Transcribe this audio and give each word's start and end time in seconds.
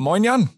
Moin 0.00 0.24
Jan. 0.24 0.48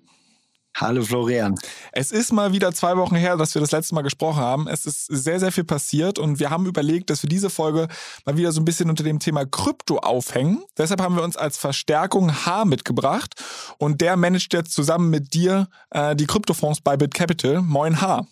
Hallo 0.76 1.02
Florian. 1.02 1.58
Es 1.90 2.12
ist 2.12 2.32
mal 2.32 2.52
wieder 2.52 2.72
zwei 2.72 2.96
Wochen 2.96 3.16
her, 3.16 3.36
dass 3.36 3.56
wir 3.56 3.60
das 3.60 3.72
letzte 3.72 3.92
Mal 3.92 4.02
gesprochen 4.02 4.40
haben. 4.40 4.68
Es 4.68 4.86
ist 4.86 5.06
sehr, 5.06 5.40
sehr 5.40 5.50
viel 5.50 5.64
passiert 5.64 6.20
und 6.20 6.38
wir 6.38 6.50
haben 6.50 6.64
überlegt, 6.64 7.10
dass 7.10 7.24
wir 7.24 7.28
diese 7.28 7.50
Folge 7.50 7.88
mal 8.24 8.36
wieder 8.36 8.52
so 8.52 8.60
ein 8.60 8.64
bisschen 8.64 8.88
unter 8.88 9.02
dem 9.02 9.18
Thema 9.18 9.44
Krypto 9.44 9.98
aufhängen. 9.98 10.62
Deshalb 10.78 11.00
haben 11.02 11.16
wir 11.16 11.24
uns 11.24 11.36
als 11.36 11.58
Verstärkung 11.58 12.46
H 12.46 12.66
mitgebracht 12.66 13.34
und 13.78 14.00
der 14.00 14.16
managt 14.16 14.52
jetzt 14.52 14.74
zusammen 14.74 15.10
mit 15.10 15.34
dir 15.34 15.66
äh, 15.90 16.14
die 16.14 16.26
Kryptofonds 16.26 16.80
bei 16.80 16.96
BitCapital. 16.96 17.62
Moin 17.62 18.00
H. 18.00 18.24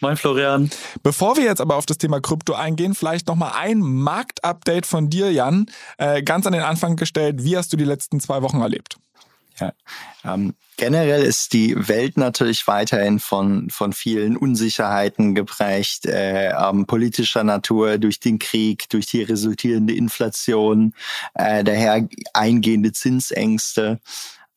Moin 0.00 0.16
Florian. 0.16 0.68
Bevor 1.04 1.36
wir 1.36 1.44
jetzt 1.44 1.60
aber 1.60 1.76
auf 1.76 1.86
das 1.86 1.98
Thema 1.98 2.20
Krypto 2.20 2.54
eingehen, 2.54 2.96
vielleicht 2.96 3.28
nochmal 3.28 3.52
ein 3.54 3.78
Marktupdate 3.78 4.84
von 4.84 5.10
dir, 5.10 5.30
Jan. 5.30 5.66
Äh, 5.96 6.24
ganz 6.24 6.44
an 6.44 6.54
den 6.54 6.62
Anfang 6.62 6.96
gestellt. 6.96 7.44
Wie 7.44 7.56
hast 7.56 7.72
du 7.72 7.76
die 7.76 7.84
letzten 7.84 8.18
zwei 8.18 8.42
Wochen 8.42 8.60
erlebt? 8.60 8.96
Ja, 9.60 9.72
ähm, 10.24 10.54
generell 10.76 11.22
ist 11.22 11.52
die 11.52 11.88
Welt 11.88 12.16
natürlich 12.16 12.66
weiterhin 12.66 13.18
von, 13.18 13.70
von 13.70 13.92
vielen 13.92 14.36
Unsicherheiten 14.36 15.34
geprägt, 15.34 16.06
äh, 16.06 16.50
ähm, 16.50 16.86
politischer 16.86 17.44
Natur, 17.44 17.98
durch 17.98 18.20
den 18.20 18.38
Krieg, 18.38 18.88
durch 18.88 19.06
die 19.06 19.22
resultierende 19.22 19.94
Inflation, 19.94 20.94
äh, 21.34 21.62
daher 21.64 22.08
eingehende 22.32 22.92
Zinsängste. 22.92 24.00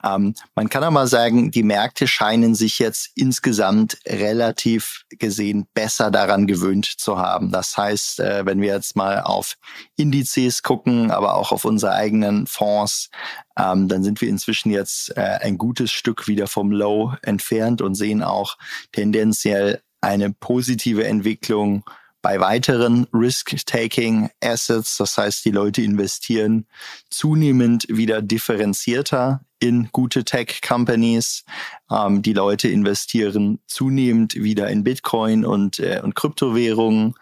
Ähm, 0.07 0.35
man 0.55 0.69
kann 0.69 0.83
aber 0.83 1.07
sagen, 1.07 1.51
die 1.51 1.63
Märkte 1.63 2.07
scheinen 2.07 2.55
sich 2.55 2.79
jetzt 2.79 3.11
insgesamt 3.15 3.97
relativ 4.05 5.05
gesehen 5.09 5.67
besser 5.73 6.11
daran 6.11 6.47
gewöhnt 6.47 6.85
zu 6.85 7.17
haben. 7.17 7.51
Das 7.51 7.77
heißt, 7.77 8.19
äh, 8.19 8.45
wenn 8.45 8.61
wir 8.61 8.73
jetzt 8.73 8.95
mal 8.95 9.21
auf 9.21 9.57
Indizes 9.95 10.63
gucken, 10.63 11.11
aber 11.11 11.35
auch 11.35 11.51
auf 11.51 11.65
unsere 11.65 11.93
eigenen 11.93 12.47
Fonds, 12.47 13.09
ähm, 13.57 13.87
dann 13.87 14.03
sind 14.03 14.21
wir 14.21 14.29
inzwischen 14.29 14.71
jetzt 14.71 15.15
äh, 15.17 15.39
ein 15.41 15.57
gutes 15.57 15.91
Stück 15.91 16.27
wieder 16.27 16.47
vom 16.47 16.71
Low 16.71 17.13
entfernt 17.21 17.81
und 17.81 17.95
sehen 17.95 18.23
auch 18.23 18.57
tendenziell 18.91 19.81
eine 20.01 20.31
positive 20.31 21.05
Entwicklung 21.05 21.83
bei 22.27 22.41
weiteren 22.41 23.07
Risk-Taking 23.13 24.29
Assets. 24.43 24.97
Das 24.97 25.17
heißt, 25.17 25.45
die 25.45 25.51
Leute 25.51 25.81
investieren 25.81 26.67
zunehmend 27.09 27.85
wieder 27.87 28.21
differenzierter 28.21 29.39
in 29.59 29.87
gute 29.93 30.25
Tech-Companies. 30.25 31.45
Ähm, 31.89 32.21
die 32.21 32.33
Leute 32.33 32.67
investieren 32.67 33.59
zunehmend 33.65 34.35
wieder 34.35 34.69
in 34.69 34.83
Bitcoin 34.83 35.45
und, 35.45 35.79
äh, 35.79 36.01
und 36.03 36.15
Kryptowährungen. 36.15 37.13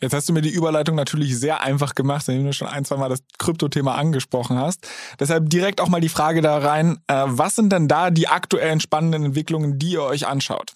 Jetzt 0.00 0.14
hast 0.14 0.30
du 0.30 0.32
mir 0.32 0.40
die 0.40 0.48
Überleitung 0.48 0.96
natürlich 0.96 1.38
sehr 1.38 1.60
einfach 1.60 1.94
gemacht, 1.94 2.26
indem 2.26 2.46
du 2.46 2.52
schon 2.54 2.68
ein, 2.68 2.86
zwei 2.86 2.96
Mal 2.96 3.10
das 3.10 3.22
Kryptothema 3.38 3.96
angesprochen 3.96 4.56
hast. 4.56 4.88
Deshalb 5.20 5.50
direkt 5.50 5.78
auch 5.78 5.88
mal 5.88 6.00
die 6.00 6.08
Frage 6.08 6.40
da 6.40 6.56
rein, 6.56 6.96
äh, 7.06 7.24
was 7.26 7.56
sind 7.56 7.70
denn 7.70 7.86
da 7.86 8.10
die 8.10 8.28
aktuellen 8.28 8.80
spannenden 8.80 9.26
Entwicklungen, 9.26 9.78
die 9.78 9.90
ihr 9.90 10.02
euch 10.02 10.26
anschaut? 10.26 10.72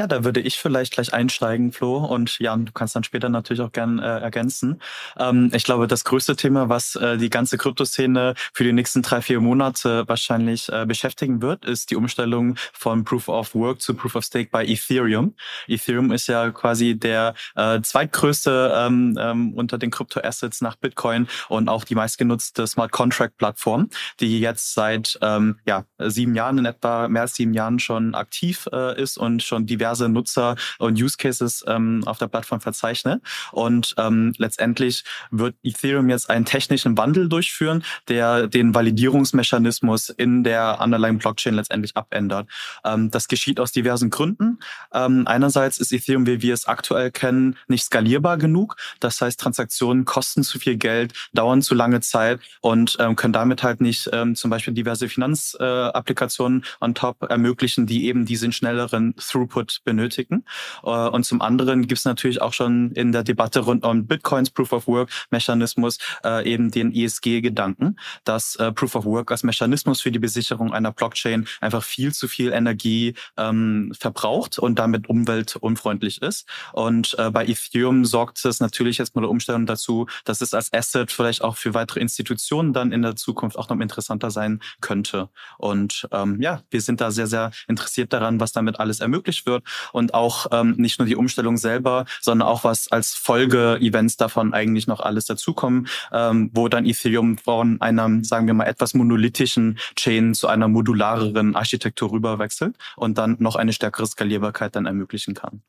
Ja, 0.00 0.06
da 0.06 0.24
würde 0.24 0.40
ich 0.40 0.58
vielleicht 0.58 0.94
gleich 0.94 1.12
einsteigen, 1.12 1.72
Flo. 1.72 1.98
Und 1.98 2.38
Jan, 2.38 2.64
du 2.64 2.72
kannst 2.72 2.96
dann 2.96 3.04
später 3.04 3.28
natürlich 3.28 3.60
auch 3.60 3.70
gern 3.70 3.98
äh, 3.98 4.20
ergänzen. 4.20 4.80
Ähm, 5.18 5.50
ich 5.52 5.62
glaube, 5.62 5.86
das 5.88 6.04
größte 6.04 6.36
Thema, 6.36 6.70
was 6.70 6.96
äh, 6.96 7.18
die 7.18 7.28
ganze 7.28 7.58
Kryptoszene 7.58 8.32
für 8.54 8.64
die 8.64 8.72
nächsten 8.72 9.02
drei, 9.02 9.20
vier 9.20 9.42
Monate 9.42 10.08
wahrscheinlich 10.08 10.72
äh, 10.72 10.86
beschäftigen 10.86 11.42
wird, 11.42 11.66
ist 11.66 11.90
die 11.90 11.96
Umstellung 11.96 12.56
von 12.72 13.04
Proof 13.04 13.28
of 13.28 13.54
Work 13.54 13.82
zu 13.82 13.92
Proof 13.92 14.14
of 14.14 14.24
Stake 14.24 14.48
bei 14.50 14.64
Ethereum. 14.64 15.34
Ethereum 15.68 16.12
ist 16.12 16.28
ja 16.28 16.50
quasi 16.50 16.98
der 16.98 17.34
äh, 17.54 17.82
zweitgrößte 17.82 18.72
ähm, 18.74 19.18
ähm, 19.20 19.52
unter 19.52 19.76
den 19.76 19.90
Kryptoassets 19.90 20.62
nach 20.62 20.76
Bitcoin 20.76 21.28
und 21.50 21.68
auch 21.68 21.84
die 21.84 21.94
meistgenutzte 21.94 22.66
Smart 22.66 22.90
Contract 22.90 23.36
Plattform, 23.36 23.90
die 24.18 24.40
jetzt 24.40 24.72
seit 24.72 25.18
ähm, 25.20 25.58
ja, 25.66 25.84
sieben 25.98 26.34
Jahren 26.34 26.56
in 26.56 26.64
etwa, 26.64 27.06
mehr 27.06 27.20
als 27.20 27.34
sieben 27.34 27.52
Jahren 27.52 27.78
schon 27.78 28.14
aktiv 28.14 28.66
äh, 28.72 28.98
ist 28.98 29.18
und 29.18 29.42
schon 29.42 29.66
diverse 29.66 29.89
diverse 29.90 30.08
Nutzer 30.08 30.56
und 30.78 31.00
Use 31.00 31.16
Cases 31.16 31.64
ähm, 31.66 32.02
auf 32.06 32.18
der 32.18 32.28
Plattform 32.28 32.60
verzeichne. 32.60 33.20
Und 33.52 33.94
ähm, 33.98 34.32
letztendlich 34.38 35.04
wird 35.30 35.56
Ethereum 35.62 36.08
jetzt 36.08 36.30
einen 36.30 36.44
technischen 36.44 36.96
Wandel 36.96 37.28
durchführen, 37.28 37.82
der 38.08 38.46
den 38.46 38.74
Validierungsmechanismus 38.74 40.10
in 40.10 40.44
der 40.44 40.78
underlying 40.80 41.18
Blockchain 41.18 41.54
letztendlich 41.54 41.96
abändert. 41.96 42.48
Ähm, 42.84 43.10
das 43.10 43.28
geschieht 43.28 43.58
aus 43.58 43.72
diversen 43.72 44.10
Gründen. 44.10 44.58
Ähm, 44.92 45.26
einerseits 45.26 45.78
ist 45.78 45.92
Ethereum, 45.92 46.26
wie 46.26 46.42
wir 46.42 46.54
es 46.54 46.66
aktuell 46.66 47.10
kennen, 47.10 47.56
nicht 47.68 47.84
skalierbar 47.84 48.38
genug. 48.38 48.76
Das 49.00 49.20
heißt, 49.20 49.40
Transaktionen 49.40 50.04
kosten 50.04 50.42
zu 50.44 50.58
viel 50.58 50.76
Geld, 50.76 51.12
dauern 51.32 51.62
zu 51.62 51.74
lange 51.74 52.00
Zeit 52.00 52.40
und 52.60 52.96
ähm, 53.00 53.16
können 53.16 53.32
damit 53.32 53.62
halt 53.62 53.80
nicht 53.80 54.08
ähm, 54.12 54.36
zum 54.36 54.50
Beispiel 54.50 54.74
diverse 54.74 55.08
Finanzapplikationen 55.08 56.62
äh, 56.62 56.84
on 56.84 56.94
top 56.94 57.22
ermöglichen, 57.28 57.86
die 57.86 58.06
eben 58.06 58.24
diesen 58.24 58.52
schnelleren 58.52 59.14
Throughput 59.16 59.79
benötigen. 59.84 60.44
Äh, 60.82 60.90
und 60.90 61.24
zum 61.24 61.40
anderen 61.40 61.86
gibt 61.86 61.98
es 61.98 62.04
natürlich 62.04 62.42
auch 62.42 62.52
schon 62.52 62.92
in 62.92 63.12
der 63.12 63.22
Debatte 63.22 63.60
rund 63.60 63.84
um 63.84 64.06
Bitcoins 64.06 64.50
Proof 64.50 64.72
of 64.72 64.86
Work 64.86 65.10
Mechanismus 65.30 65.98
äh, 66.24 66.50
eben 66.50 66.70
den 66.70 66.94
ESG-Gedanken, 66.94 67.96
dass 68.24 68.56
äh, 68.56 68.72
Proof 68.72 68.94
of 68.94 69.04
Work 69.04 69.30
als 69.30 69.42
Mechanismus 69.42 70.00
für 70.00 70.10
die 70.10 70.18
Besicherung 70.18 70.72
einer 70.72 70.92
Blockchain 70.92 71.46
einfach 71.60 71.82
viel 71.82 72.12
zu 72.12 72.28
viel 72.28 72.52
Energie 72.52 73.14
ähm, 73.36 73.92
verbraucht 73.98 74.58
und 74.58 74.78
damit 74.78 75.08
umweltunfreundlich 75.08 76.22
ist. 76.22 76.46
Und 76.72 77.16
äh, 77.18 77.30
bei 77.30 77.46
Ethereum 77.46 78.04
sorgt 78.04 78.44
es 78.44 78.60
natürlich 78.60 78.98
jetzt 78.98 79.14
mal 79.14 79.22
der 79.22 79.30
Umstellung 79.30 79.66
dazu, 79.66 80.06
dass 80.24 80.40
es 80.40 80.54
als 80.54 80.72
Asset 80.72 81.10
vielleicht 81.10 81.42
auch 81.42 81.56
für 81.56 81.74
weitere 81.74 82.00
Institutionen 82.00 82.72
dann 82.72 82.92
in 82.92 83.02
der 83.02 83.16
Zukunft 83.16 83.58
auch 83.58 83.68
noch 83.68 83.80
interessanter 83.80 84.30
sein 84.30 84.60
könnte. 84.80 85.28
Und 85.58 86.08
ähm, 86.12 86.40
ja, 86.40 86.62
wir 86.70 86.80
sind 86.80 87.00
da 87.00 87.10
sehr, 87.10 87.26
sehr 87.26 87.50
interessiert 87.68 88.12
daran, 88.12 88.40
was 88.40 88.52
damit 88.52 88.80
alles 88.80 89.00
ermöglicht 89.00 89.46
wird 89.46 89.59
und 89.92 90.14
auch 90.14 90.46
ähm, 90.52 90.74
nicht 90.76 90.98
nur 90.98 91.06
die 91.06 91.16
Umstellung 91.16 91.56
selber, 91.56 92.04
sondern 92.20 92.48
auch 92.48 92.64
was 92.64 92.90
als 92.90 93.14
Folge-Events 93.14 94.16
davon 94.16 94.54
eigentlich 94.54 94.86
noch 94.86 95.00
alles 95.00 95.26
dazukommen, 95.26 95.88
ähm, 96.12 96.50
wo 96.52 96.68
dann 96.68 96.86
Ethereum 96.86 97.38
von 97.38 97.80
einer, 97.80 98.08
sagen 98.22 98.46
wir 98.46 98.54
mal, 98.54 98.66
etwas 98.66 98.94
monolithischen 98.94 99.78
Chain 99.96 100.34
zu 100.34 100.48
einer 100.48 100.68
modulareren 100.68 101.56
Architektur 101.56 102.12
rüberwechselt 102.12 102.76
und 102.96 103.18
dann 103.18 103.36
noch 103.38 103.56
eine 103.56 103.72
stärkere 103.72 104.06
Skalierbarkeit 104.06 104.76
dann 104.76 104.86
ermöglichen 104.86 105.34
kann. 105.34 105.62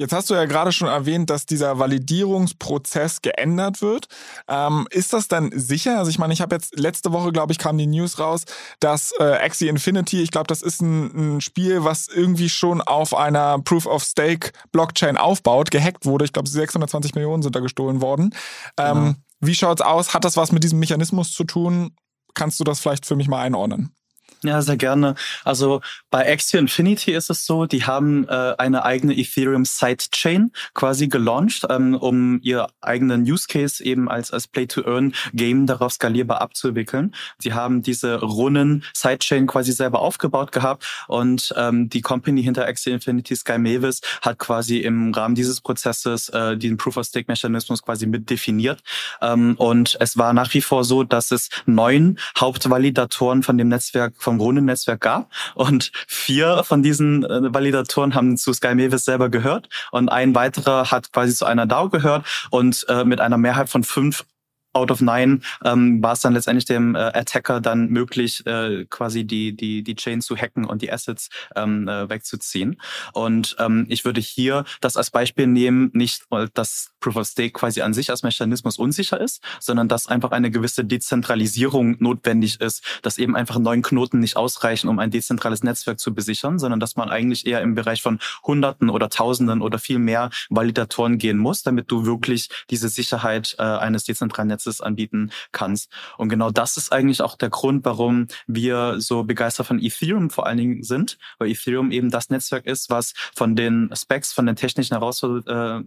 Jetzt 0.00 0.14
hast 0.14 0.30
du 0.30 0.34
ja 0.34 0.46
gerade 0.46 0.72
schon 0.72 0.88
erwähnt, 0.88 1.28
dass 1.28 1.44
dieser 1.44 1.78
Validierungsprozess 1.78 3.20
geändert 3.20 3.82
wird. 3.82 4.08
Ähm, 4.48 4.88
ist 4.90 5.12
das 5.12 5.28
dann 5.28 5.50
sicher? 5.54 5.98
Also 5.98 6.10
ich 6.10 6.18
meine, 6.18 6.32
ich 6.32 6.40
habe 6.40 6.54
jetzt 6.54 6.78
letzte 6.78 7.12
Woche, 7.12 7.32
glaube 7.32 7.52
ich, 7.52 7.58
kam 7.58 7.76
die 7.76 7.86
News 7.86 8.18
raus, 8.18 8.44
dass 8.80 9.12
äh, 9.18 9.24
Axie 9.24 9.68
Infinity, 9.68 10.22
ich 10.22 10.30
glaube, 10.30 10.46
das 10.46 10.62
ist 10.62 10.80
ein, 10.80 11.34
ein, 11.36 11.40
Spiel, 11.42 11.84
was 11.84 12.08
irgendwie 12.08 12.48
schon 12.48 12.80
auf 12.80 13.14
einer 13.14 13.58
Proof 13.58 13.84
of 13.84 14.02
Stake 14.02 14.52
Blockchain 14.72 15.18
aufbaut, 15.18 15.70
gehackt 15.70 16.06
wurde. 16.06 16.24
Ich 16.24 16.32
glaube, 16.32 16.48
620 16.48 17.14
Millionen 17.14 17.42
sind 17.42 17.54
da 17.54 17.60
gestohlen 17.60 18.00
worden. 18.00 18.34
Ähm, 18.78 18.94
genau. 18.94 19.14
Wie 19.40 19.54
schaut's 19.54 19.82
aus? 19.82 20.14
Hat 20.14 20.24
das 20.24 20.38
was 20.38 20.50
mit 20.50 20.64
diesem 20.64 20.78
Mechanismus 20.78 21.34
zu 21.34 21.44
tun? 21.44 21.94
Kannst 22.32 22.58
du 22.58 22.64
das 22.64 22.80
vielleicht 22.80 23.04
für 23.04 23.16
mich 23.16 23.28
mal 23.28 23.42
einordnen? 23.42 23.94
Ja, 24.42 24.62
sehr 24.62 24.78
gerne. 24.78 25.16
Also 25.44 25.82
bei 26.08 26.32
Axie 26.32 26.56
Infinity 26.56 27.12
ist 27.12 27.28
es 27.28 27.44
so, 27.44 27.66
die 27.66 27.84
haben 27.84 28.26
äh, 28.26 28.54
eine 28.56 28.86
eigene 28.86 29.14
Ethereum 29.14 29.66
Sidechain 29.66 30.50
quasi 30.72 31.08
gelauncht, 31.08 31.66
ähm, 31.68 31.94
um 31.94 32.40
ihr 32.40 32.68
eigenen 32.80 33.30
Use 33.30 33.46
Case 33.46 33.84
eben 33.84 34.08
als, 34.08 34.30
als 34.30 34.48
Play-to-Earn-Game 34.48 35.66
darauf 35.66 35.92
skalierbar 35.92 36.40
abzuwickeln. 36.40 37.14
Sie 37.38 37.52
haben 37.52 37.82
diese 37.82 38.18
Runnen 38.20 38.82
Sidechain 38.94 39.46
quasi 39.46 39.72
selber 39.72 40.00
aufgebaut 40.00 40.52
gehabt 40.52 40.86
und 41.06 41.52
ähm, 41.58 41.90
die 41.90 42.00
Company 42.00 42.42
hinter 42.42 42.66
Axie 42.66 42.92
Infinity, 42.92 43.36
Sky 43.36 43.58
Mavis, 43.58 44.00
hat 44.22 44.38
quasi 44.38 44.78
im 44.78 45.12
Rahmen 45.12 45.34
dieses 45.34 45.60
Prozesses 45.60 46.30
äh, 46.30 46.56
den 46.56 46.78
Proof-of-Stake-Mechanismus 46.78 47.82
quasi 47.82 48.06
mit 48.06 48.30
definiert. 48.30 48.80
Ähm, 49.20 49.54
und 49.58 49.98
es 50.00 50.16
war 50.16 50.32
nach 50.32 50.54
wie 50.54 50.62
vor 50.62 50.84
so, 50.84 51.04
dass 51.04 51.30
es 51.30 51.50
neun 51.66 52.18
Hauptvalidatoren 52.38 53.42
von 53.42 53.58
dem 53.58 53.68
Netzwerk 53.68 54.14
vom 54.30 54.38
Grundnetzwerk 54.38 55.00
gab. 55.00 55.30
Und 55.54 55.90
vier 56.06 56.62
von 56.64 56.82
diesen 56.82 57.24
äh, 57.24 57.52
Validatoren 57.52 58.14
haben 58.14 58.36
zu 58.36 58.52
Sky 58.52 58.74
Mavis 58.74 59.04
selber 59.04 59.28
gehört 59.28 59.68
und 59.90 60.08
ein 60.08 60.34
weiterer 60.34 60.90
hat 60.90 61.12
quasi 61.12 61.34
zu 61.34 61.44
einer 61.44 61.66
DAO 61.66 61.88
gehört 61.88 62.24
und 62.50 62.86
äh, 62.88 63.04
mit 63.04 63.20
einer 63.20 63.38
Mehrheit 63.38 63.68
von 63.68 63.82
fünf 63.82 64.24
out 64.72 64.90
of 64.90 65.00
nine 65.00 65.40
ähm, 65.64 66.02
war 66.02 66.12
es 66.12 66.20
dann 66.20 66.34
letztendlich 66.34 66.64
dem 66.64 66.94
äh, 66.94 66.98
Attacker 66.98 67.60
dann 67.60 67.88
möglich, 67.88 68.44
äh, 68.46 68.86
quasi 68.88 69.24
die, 69.24 69.56
die, 69.56 69.82
die 69.82 69.96
Chain 69.96 70.20
zu 70.20 70.36
hacken 70.36 70.64
und 70.64 70.82
die 70.82 70.92
Assets 70.92 71.28
ähm, 71.56 71.88
äh, 71.88 72.08
wegzuziehen. 72.08 72.80
Und 73.12 73.56
ähm, 73.58 73.86
ich 73.88 74.04
würde 74.04 74.20
hier 74.20 74.64
das 74.80 74.96
als 74.96 75.10
Beispiel 75.10 75.46
nehmen, 75.46 75.90
nicht 75.92 76.22
weil 76.30 76.48
das 76.54 76.92
Proof 77.00 77.16
of 77.16 77.26
Stake 77.26 77.52
quasi 77.52 77.80
an 77.80 77.94
sich 77.94 78.10
als 78.10 78.22
Mechanismus 78.22 78.78
unsicher 78.78 79.20
ist, 79.20 79.42
sondern 79.58 79.88
dass 79.88 80.06
einfach 80.06 80.30
eine 80.30 80.50
gewisse 80.50 80.84
Dezentralisierung 80.84 81.96
notwendig 81.98 82.60
ist, 82.60 82.84
dass 83.02 83.18
eben 83.18 83.34
einfach 83.34 83.58
neun 83.58 83.82
Knoten 83.82 84.20
nicht 84.20 84.36
ausreichen, 84.36 84.88
um 84.88 84.98
ein 84.98 85.10
dezentrales 85.10 85.62
Netzwerk 85.64 85.98
zu 85.98 86.14
besichern, 86.14 86.58
sondern 86.58 86.78
dass 86.78 86.96
man 86.96 87.10
eigentlich 87.10 87.46
eher 87.46 87.60
im 87.62 87.74
Bereich 87.74 88.02
von 88.02 88.20
Hunderten 88.44 88.90
oder 88.90 89.08
Tausenden 89.08 89.62
oder 89.62 89.78
viel 89.78 89.98
mehr 89.98 90.30
Validatoren 90.48 91.18
gehen 91.18 91.38
muss, 91.38 91.62
damit 91.62 91.90
du 91.90 92.06
wirklich 92.06 92.48
diese 92.70 92.88
Sicherheit 92.88 93.56
äh, 93.58 93.62
eines 93.62 94.04
dezentralen 94.04 94.48
Netzwerks 94.48 94.59
Netzes 94.60 94.80
anbieten 94.80 95.30
kannst. 95.52 95.90
Und 96.18 96.28
genau 96.28 96.50
das 96.50 96.76
ist 96.76 96.92
eigentlich 96.92 97.22
auch 97.22 97.36
der 97.36 97.50
Grund, 97.50 97.84
warum 97.84 98.26
wir 98.46 99.00
so 99.00 99.24
begeistert 99.24 99.66
von 99.66 99.82
Ethereum 99.82 100.30
vor 100.30 100.46
allen 100.46 100.58
Dingen 100.58 100.82
sind, 100.82 101.18
weil 101.38 101.50
Ethereum 101.50 101.90
eben 101.90 102.10
das 102.10 102.30
Netzwerk 102.30 102.66
ist, 102.66 102.90
was 102.90 103.14
von 103.34 103.56
den 103.56 103.90
Specs, 103.94 104.32
von 104.32 104.46
den 104.46 104.56
technischen 104.56 104.94
äh, 104.94 105.80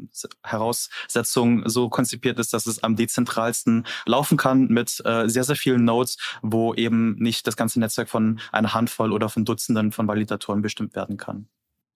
Heraussetzungen 0.44 1.70
so 1.70 1.90
konzipiert 1.90 2.40
ist, 2.40 2.54
dass 2.54 2.68
es 2.68 2.84
am 2.84 2.96
dezentralsten 2.96 3.86
laufen 4.06 4.38
kann 4.38 4.68
mit 4.68 5.02
äh, 5.06 5.28
sehr, 5.28 5.44
sehr 5.44 5.56
vielen 5.56 5.86
Nodes, 5.86 6.18
wo 6.42 6.74
eben 6.74 7.16
nicht 7.16 7.46
das 7.48 7.56
ganze 7.56 7.80
Netzwerk 7.80 8.10
von 8.10 8.40
einer 8.52 8.74
Handvoll 8.74 9.12
oder 9.12 9.30
von 9.30 9.46
Dutzenden 9.46 9.92
von 9.92 10.08
Validatoren 10.08 10.62
bestimmt 10.62 10.96
werden 10.96 11.18
kann. 11.18 11.48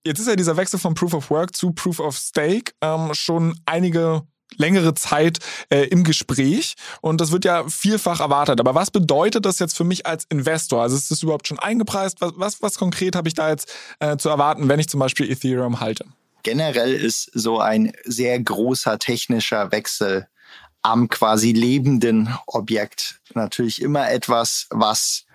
Jetzt 0.06 0.20
ist 0.20 0.28
ja 0.28 0.36
dieser 0.36 0.56
Wechsel 0.56 0.80
von 0.80 0.94
Proof 0.94 1.14
of 1.14 1.30
Work 1.32 1.56
zu 1.56 1.74
Proof 1.74 2.00
of 2.00 2.16
Stake 2.16 2.72
ähm, 2.82 3.14
schon 3.14 3.60
einige 3.66 4.24
längere 4.56 4.94
Zeit 4.94 5.40
äh, 5.70 5.84
im 5.84 6.04
Gespräch 6.04 6.76
und 7.02 7.22
das 7.22 7.32
wird 7.32 7.46
ja 7.46 7.68
vielfach 7.68 8.20
erwartet. 8.20 8.60
Aber 8.60 8.76
was 8.76 8.92
bedeutet 8.92 9.46
das 9.46 9.60
jetzt 9.60 9.76
für 9.76 9.84
mich 9.84 10.06
als 10.06 10.26
Investor? 10.30 10.82
Also 10.82 10.96
ist 10.96 11.12
das 11.12 11.24
überhaupt 11.24 11.48
schon 11.48 11.60
eingepreist? 11.60 12.22
Was, 12.22 12.34
was, 12.36 12.62
was 12.62 12.78
konkret 12.78 13.16
habe 13.16 13.28
ich 13.28 13.34
da 13.34 13.50
jetzt 13.50 13.72
äh, 14.00 14.18
zu 14.18 14.30
erwarten, 14.30 14.70
wenn 14.70 14.80
ich 14.80 14.90
zum 14.90 15.00
Beispiel 15.00 15.30
Ethereum 15.30 15.80
halte? 15.80 16.06
Generell 16.44 16.94
ist 16.94 17.30
so 17.34 17.60
ein 17.60 17.92
sehr 18.06 18.40
großer 18.40 19.00
technischer 19.00 19.72
Wechsel 19.72 20.28
am 20.82 21.10
quasi 21.10 21.52
lebenden 21.52 22.34
Objekt 22.46 23.20
natürlich 23.34 23.82
immer 23.82 24.10
etwas, 24.10 24.68
was 24.70 25.26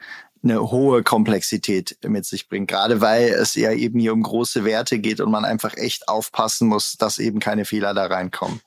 eine 0.43 0.71
hohe 0.71 1.03
Komplexität 1.03 1.99
mit 2.05 2.27
sich 2.27 2.49
bringt, 2.49 2.69
gerade 2.69 3.01
weil 3.01 3.29
es 3.29 3.55
ja 3.55 3.73
eben 3.73 4.01
hier 4.01 4.13
um 4.13 4.23
große 4.23 4.65
Werte 4.65 4.99
geht 4.99 5.21
und 5.21 5.31
man 5.31 5.45
einfach 5.45 5.77
echt 5.77 6.09
aufpassen 6.09 6.69
muss, 6.69 6.97
dass 6.97 7.19
eben 7.19 7.39
keine 7.39 7.65
Fehler 7.65 7.95
da 7.95 8.07
reinkommen. 8.07 8.61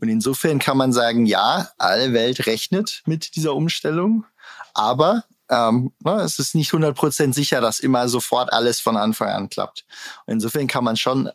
Und 0.00 0.08
insofern 0.08 0.58
kann 0.58 0.76
man 0.76 0.92
sagen, 0.92 1.26
ja, 1.26 1.70
alle 1.78 2.12
Welt 2.12 2.46
rechnet 2.46 3.02
mit 3.06 3.36
dieser 3.36 3.54
Umstellung, 3.54 4.24
aber 4.72 5.24
ähm, 5.50 5.92
ne, 6.02 6.20
es 6.22 6.38
ist 6.38 6.54
nicht 6.54 6.72
100% 6.72 7.34
sicher, 7.34 7.60
dass 7.60 7.80
immer 7.80 8.08
sofort 8.08 8.52
alles 8.52 8.80
von 8.80 8.96
Anfang 8.96 9.28
an 9.28 9.50
klappt. 9.50 9.84
Und 10.26 10.34
insofern 10.34 10.68
kann 10.68 10.84
man 10.84 10.96
schon 10.96 11.30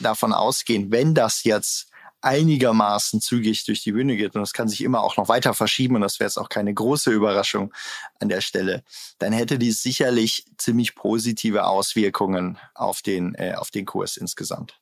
davon 0.00 0.32
ausgehen, 0.32 0.90
wenn 0.90 1.14
das 1.14 1.44
jetzt 1.44 1.88
einigermaßen 2.20 3.20
zügig 3.20 3.64
durch 3.64 3.82
die 3.82 3.92
Bühne 3.92 4.16
geht 4.16 4.34
und 4.34 4.40
das 4.40 4.52
kann 4.52 4.68
sich 4.68 4.82
immer 4.82 5.02
auch 5.02 5.16
noch 5.16 5.28
weiter 5.28 5.54
verschieben 5.54 5.94
und 5.94 6.00
das 6.00 6.18
wäre 6.18 6.26
jetzt 6.26 6.38
auch 6.38 6.48
keine 6.48 6.74
große 6.74 7.12
Überraschung 7.12 7.72
an 8.18 8.28
der 8.28 8.40
Stelle, 8.40 8.82
dann 9.18 9.32
hätte 9.32 9.58
dies 9.58 9.82
sicherlich 9.82 10.44
ziemlich 10.56 10.96
positive 10.96 11.66
Auswirkungen 11.66 12.58
auf 12.74 13.02
den, 13.02 13.34
äh, 13.36 13.54
auf 13.54 13.70
den 13.70 13.86
Kurs 13.86 14.16
insgesamt. 14.16 14.80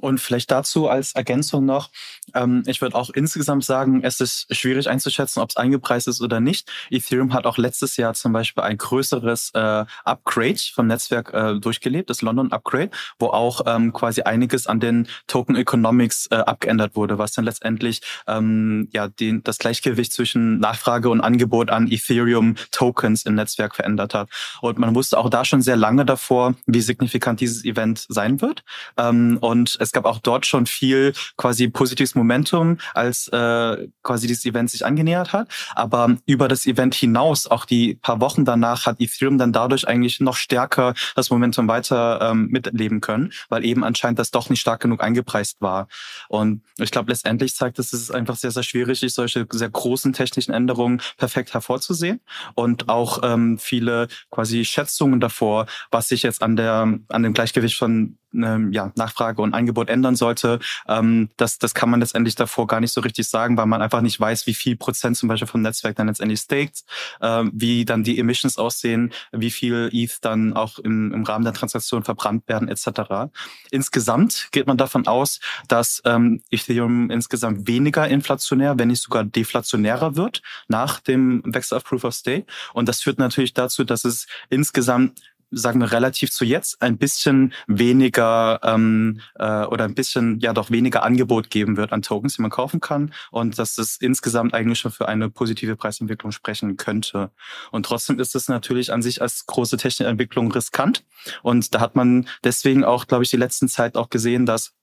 Und 0.00 0.20
vielleicht 0.20 0.50
dazu 0.50 0.88
als 0.88 1.12
Ergänzung 1.12 1.64
noch, 1.64 1.90
ähm, 2.34 2.62
ich 2.66 2.80
würde 2.80 2.96
auch 2.96 3.10
insgesamt 3.10 3.64
sagen, 3.64 4.02
es 4.04 4.20
ist 4.20 4.54
schwierig 4.54 4.88
einzuschätzen, 4.88 5.40
ob 5.40 5.50
es 5.50 5.56
eingepreist 5.56 6.08
ist 6.08 6.20
oder 6.20 6.40
nicht. 6.40 6.70
Ethereum 6.90 7.32
hat 7.32 7.46
auch 7.46 7.58
letztes 7.58 7.96
Jahr 7.96 8.14
zum 8.14 8.32
Beispiel 8.32 8.62
ein 8.62 8.78
größeres 8.78 9.50
äh, 9.54 9.84
Upgrade 10.04 10.58
vom 10.72 10.86
Netzwerk 10.86 11.32
äh, 11.34 11.58
durchgelebt, 11.58 12.10
das 12.10 12.22
London 12.22 12.52
Upgrade, 12.52 12.90
wo 13.18 13.28
auch 13.28 13.62
ähm, 13.66 13.92
quasi 13.92 14.22
einiges 14.22 14.66
an 14.66 14.80
den 14.80 15.08
Token 15.26 15.56
Economics 15.56 16.26
äh, 16.30 16.36
abgeändert 16.36 16.94
wurde, 16.94 17.18
was 17.18 17.32
dann 17.32 17.44
letztendlich 17.44 18.00
ähm, 18.26 18.88
ja 18.92 19.08
den, 19.08 19.42
das 19.42 19.58
Gleichgewicht 19.58 20.12
zwischen 20.12 20.58
Nachfrage 20.60 21.10
und 21.10 21.20
Angebot 21.20 21.70
an 21.70 21.90
Ethereum 21.90 22.54
Tokens 22.70 23.24
im 23.24 23.34
Netzwerk 23.34 23.74
verändert 23.74 24.14
hat. 24.14 24.28
Und 24.60 24.78
man 24.78 24.94
wusste 24.94 25.18
auch 25.18 25.30
da 25.30 25.44
schon 25.44 25.62
sehr 25.62 25.76
lange 25.76 26.04
davor, 26.04 26.54
wie 26.66 26.80
signifikant 26.80 27.40
dieses 27.40 27.64
Event 27.64 28.06
sein 28.08 28.40
wird. 28.40 28.62
Ähm, 28.96 29.38
und 29.40 29.76
es 29.80 29.87
gab 29.92 30.04
auch 30.04 30.18
dort 30.18 30.46
schon 30.46 30.66
viel 30.66 31.12
quasi 31.36 31.68
positives 31.68 32.14
Momentum, 32.14 32.78
als 32.94 33.28
äh, 33.28 33.88
quasi 34.02 34.26
dieses 34.26 34.44
Event 34.44 34.70
sich 34.70 34.84
angenähert 34.84 35.32
hat. 35.32 35.48
Aber 35.74 36.16
über 36.26 36.48
das 36.48 36.66
Event 36.66 36.94
hinaus, 36.94 37.46
auch 37.46 37.64
die 37.64 37.94
paar 37.96 38.20
Wochen 38.20 38.44
danach, 38.44 38.86
hat 38.86 39.00
Ethereum 39.00 39.38
dann 39.38 39.52
dadurch 39.52 39.86
eigentlich 39.86 40.20
noch 40.20 40.36
stärker 40.36 40.94
das 41.14 41.30
Momentum 41.30 41.68
weiter 41.68 42.20
ähm, 42.22 42.48
mitleben 42.48 43.00
können, 43.00 43.32
weil 43.48 43.64
eben 43.64 43.84
anscheinend 43.84 44.18
das 44.18 44.30
doch 44.30 44.50
nicht 44.50 44.60
stark 44.60 44.80
genug 44.80 45.02
eingepreist 45.02 45.60
war. 45.60 45.88
Und 46.28 46.62
ich 46.78 46.90
glaube, 46.90 47.10
letztendlich 47.10 47.54
zeigt 47.54 47.78
es, 47.78 47.90
dass 47.90 48.00
es 48.00 48.10
einfach 48.10 48.36
sehr, 48.36 48.50
sehr 48.50 48.62
schwierig 48.62 49.02
ist, 49.02 49.14
solche 49.14 49.46
sehr 49.50 49.70
großen 49.70 50.12
technischen 50.12 50.52
Änderungen 50.52 51.00
perfekt 51.16 51.54
hervorzusehen. 51.54 52.20
Und 52.54 52.88
auch 52.88 53.20
ähm, 53.22 53.58
viele 53.58 54.08
quasi 54.30 54.64
Schätzungen 54.64 55.20
davor, 55.20 55.66
was 55.90 56.08
sich 56.08 56.22
jetzt 56.22 56.42
an 56.42 56.56
der 56.56 56.98
an 57.08 57.22
dem 57.22 57.32
Gleichgewicht 57.34 57.76
von 57.76 58.18
ähm, 58.34 58.72
ja, 58.72 58.92
Nachfrage 58.96 59.42
und 59.42 59.54
Angebot 59.54 59.88
ändern 59.88 60.16
sollte, 60.16 60.58
ähm, 60.86 61.30
das, 61.36 61.58
das 61.58 61.74
kann 61.74 61.90
man 61.90 62.00
letztendlich 62.00 62.34
davor 62.34 62.66
gar 62.66 62.80
nicht 62.80 62.92
so 62.92 63.00
richtig 63.00 63.28
sagen, 63.28 63.56
weil 63.56 63.66
man 63.66 63.82
einfach 63.82 64.00
nicht 64.00 64.18
weiß, 64.18 64.46
wie 64.46 64.54
viel 64.54 64.76
Prozent 64.76 65.16
zum 65.16 65.28
Beispiel 65.28 65.48
vom 65.48 65.62
Netzwerk 65.62 65.96
dann 65.96 66.08
letztendlich 66.08 66.40
staked, 66.40 66.84
ähm, 67.20 67.50
wie 67.54 67.84
dann 67.84 68.04
die 68.04 68.18
Emissions 68.18 68.58
aussehen, 68.58 69.12
wie 69.32 69.50
viel 69.50 69.90
ETH 69.92 70.18
dann 70.22 70.52
auch 70.52 70.78
im, 70.78 71.12
im 71.12 71.24
Rahmen 71.24 71.44
der 71.44 71.54
Transaktion 71.54 72.04
verbrannt 72.04 72.48
werden 72.48 72.68
etc. 72.68 73.30
Insgesamt 73.70 74.48
geht 74.52 74.66
man 74.66 74.76
davon 74.76 75.06
aus, 75.06 75.40
dass 75.68 76.02
ähm, 76.04 76.42
Ethereum 76.50 77.10
insgesamt 77.10 77.66
weniger 77.66 78.08
inflationär, 78.08 78.78
wenn 78.78 78.88
nicht 78.88 79.02
sogar 79.02 79.24
deflationärer 79.24 80.16
wird 80.16 80.42
nach 80.68 81.00
dem 81.00 81.42
Wechsel 81.44 81.76
auf 81.76 81.84
Proof 81.84 82.04
of 82.04 82.14
Stake. 82.14 82.46
Und 82.72 82.88
das 82.88 83.02
führt 83.02 83.18
natürlich 83.18 83.54
dazu, 83.54 83.84
dass 83.84 84.04
es 84.04 84.26
insgesamt 84.50 85.20
sagen 85.50 85.80
wir 85.80 85.92
relativ 85.92 86.30
zu 86.30 86.44
jetzt 86.44 86.80
ein 86.82 86.98
bisschen 86.98 87.52
weniger 87.66 88.60
ähm, 88.62 89.20
äh, 89.38 89.64
oder 89.64 89.84
ein 89.84 89.94
bisschen 89.94 90.38
ja 90.40 90.52
doch 90.52 90.70
weniger 90.70 91.02
Angebot 91.02 91.50
geben 91.50 91.76
wird 91.76 91.92
an 91.92 92.02
Tokens, 92.02 92.36
die 92.36 92.42
man 92.42 92.50
kaufen 92.50 92.80
kann 92.80 93.12
und 93.30 93.58
dass 93.58 93.78
es 93.78 93.96
insgesamt 93.96 94.54
eigentlich 94.54 94.78
schon 94.78 94.92
für 94.92 95.08
eine 95.08 95.30
positive 95.30 95.76
Preisentwicklung 95.76 96.32
sprechen 96.32 96.76
könnte. 96.76 97.30
Und 97.70 97.86
trotzdem 97.86 98.18
ist 98.18 98.34
es 98.34 98.48
natürlich 98.48 98.92
an 98.92 99.02
sich 99.02 99.22
als 99.22 99.46
große 99.46 99.76
technische 99.76 100.06
Entwicklung 100.06 100.52
riskant 100.52 101.04
und 101.42 101.74
da 101.74 101.80
hat 101.80 101.96
man 101.96 102.28
deswegen 102.44 102.84
auch, 102.84 103.06
glaube 103.06 103.24
ich, 103.24 103.30
die 103.30 103.36
letzten 103.36 103.68
Zeit 103.68 103.96
auch 103.96 104.10
gesehen, 104.10 104.46
dass 104.46 104.74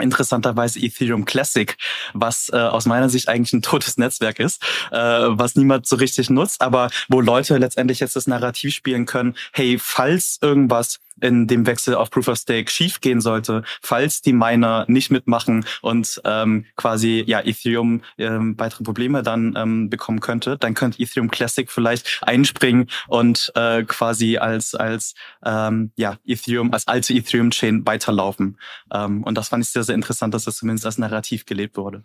interessanterweise 0.00 0.80
Ethereum 0.80 1.24
Classic, 1.24 1.76
was 2.14 2.50
äh, 2.52 2.56
aus 2.56 2.86
meiner 2.86 3.08
Sicht 3.08 3.28
eigentlich 3.28 3.52
ein 3.52 3.62
totes 3.62 3.96
Netzwerk 3.96 4.38
ist, 4.38 4.62
äh, 4.90 4.98
was 4.98 5.56
niemand 5.56 5.86
so 5.86 5.96
richtig 5.96 6.30
nutzt, 6.30 6.62
aber 6.62 6.90
wo 7.08 7.20
Leute 7.20 7.58
letztendlich 7.58 8.00
jetzt 8.00 8.16
das 8.16 8.26
Narrativ 8.26 8.74
spielen 8.74 9.06
können, 9.06 9.36
hey, 9.52 9.78
falls 9.80 10.38
irgendwas 10.40 11.00
in 11.20 11.46
dem 11.46 11.66
Wechsel 11.66 11.94
auf 11.94 12.10
Proof 12.10 12.28
of 12.28 12.38
Stake 12.38 12.70
schiefgehen 12.70 13.20
sollte, 13.20 13.62
falls 13.80 14.22
die 14.22 14.32
Miner 14.32 14.84
nicht 14.88 15.10
mitmachen 15.10 15.64
und 15.82 16.20
ähm, 16.24 16.66
quasi 16.76 17.24
ja 17.26 17.40
Ethereum 17.40 18.02
ähm, 18.18 18.54
weitere 18.58 18.84
Probleme 18.84 19.22
dann 19.22 19.54
ähm, 19.56 19.90
bekommen 19.90 20.20
könnte, 20.20 20.56
dann 20.58 20.74
könnte 20.74 21.02
Ethereum 21.02 21.30
Classic 21.30 21.70
vielleicht 21.70 22.20
einspringen 22.22 22.88
und 23.08 23.52
äh, 23.54 23.84
quasi 23.84 24.38
als 24.38 24.74
als 24.74 25.14
ähm, 25.44 25.92
ja 25.96 26.18
Ethereum 26.24 26.72
als 26.72 26.88
alte 26.88 27.14
Ethereum 27.14 27.50
Chain 27.50 27.86
weiterlaufen. 27.86 28.58
Ähm, 28.92 29.22
und 29.24 29.36
das 29.36 29.48
fand 29.48 29.64
ich 29.64 29.70
sehr 29.70 29.84
sehr 29.84 29.94
interessant, 29.94 30.34
dass 30.34 30.44
das 30.44 30.56
zumindest 30.56 30.86
als 30.86 30.98
Narrativ 30.98 31.44
gelebt 31.44 31.76
wurde. 31.76 32.04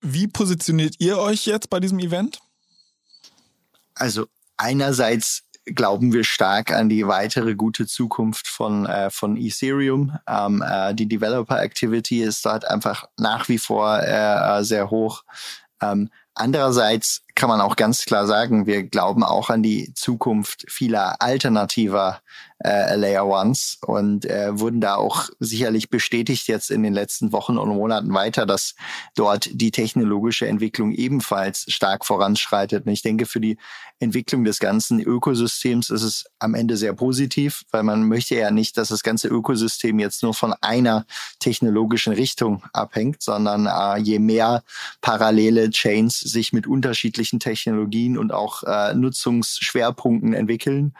Wie 0.00 0.28
positioniert 0.28 0.94
ihr 0.98 1.18
euch 1.18 1.46
jetzt 1.46 1.70
bei 1.70 1.80
diesem 1.80 1.98
Event? 1.98 2.38
Also 3.94 4.26
einerseits 4.56 5.47
glauben 5.74 6.12
wir 6.12 6.24
stark 6.24 6.72
an 6.72 6.88
die 6.88 7.06
weitere 7.06 7.54
gute 7.54 7.86
Zukunft 7.86 8.48
von, 8.48 8.86
äh, 8.86 9.10
von 9.10 9.36
Ethereum. 9.36 10.18
Ähm, 10.26 10.64
äh, 10.66 10.94
die 10.94 11.08
Developer 11.08 11.60
Activity 11.60 12.22
ist 12.22 12.44
dort 12.44 12.66
einfach 12.68 13.06
nach 13.16 13.48
wie 13.48 13.58
vor 13.58 14.00
äh, 14.02 14.64
sehr 14.64 14.90
hoch. 14.90 15.24
Ähm, 15.80 16.10
andererseits 16.34 17.22
kann 17.38 17.48
man 17.48 17.60
auch 17.60 17.76
ganz 17.76 18.04
klar 18.04 18.26
sagen, 18.26 18.66
wir 18.66 18.82
glauben 18.82 19.22
auch 19.22 19.48
an 19.48 19.62
die 19.62 19.94
Zukunft 19.94 20.64
vieler 20.68 21.22
alternativer 21.22 22.20
äh, 22.64 22.96
Layer 22.96 23.26
Ones 23.26 23.78
und 23.86 24.24
äh, 24.24 24.58
wurden 24.58 24.80
da 24.80 24.96
auch 24.96 25.28
sicherlich 25.38 25.90
bestätigt 25.90 26.48
jetzt 26.48 26.70
in 26.70 26.82
den 26.82 26.92
letzten 26.92 27.30
Wochen 27.30 27.56
und 27.56 27.68
Monaten 27.68 28.12
weiter, 28.12 28.46
dass 28.46 28.74
dort 29.14 29.48
die 29.52 29.70
technologische 29.70 30.48
Entwicklung 30.48 30.90
ebenfalls 30.90 31.64
stark 31.68 32.04
voranschreitet. 32.04 32.86
Und 32.86 32.92
ich 32.92 33.02
denke, 33.02 33.26
für 33.26 33.40
die 33.40 33.56
Entwicklung 34.00 34.44
des 34.44 34.58
ganzen 34.58 35.00
Ökosystems 35.00 35.90
ist 35.90 36.02
es 36.02 36.24
am 36.38 36.54
Ende 36.54 36.76
sehr 36.76 36.92
positiv, 36.92 37.64
weil 37.70 37.82
man 37.82 38.04
möchte 38.04 38.34
ja 38.36 38.50
nicht, 38.50 38.76
dass 38.76 38.88
das 38.88 39.02
ganze 39.02 39.28
Ökosystem 39.28 39.98
jetzt 39.98 40.22
nur 40.22 40.34
von 40.34 40.52
einer 40.60 41.06
technologischen 41.38 42.12
Richtung 42.12 42.64
abhängt, 42.72 43.22
sondern 43.22 43.66
äh, 43.66 44.00
je 44.00 44.18
mehr 44.18 44.62
parallele 45.00 45.70
Chains 45.70 46.18
sich 46.20 46.52
mit 46.52 46.66
unterschiedlichen 46.66 47.27
Technologien 47.40 48.16
und 48.16 48.32
auch 48.32 48.62
äh, 48.64 48.94
Nutzungsschwerpunkten 48.94 50.32
entwickeln, 50.32 50.94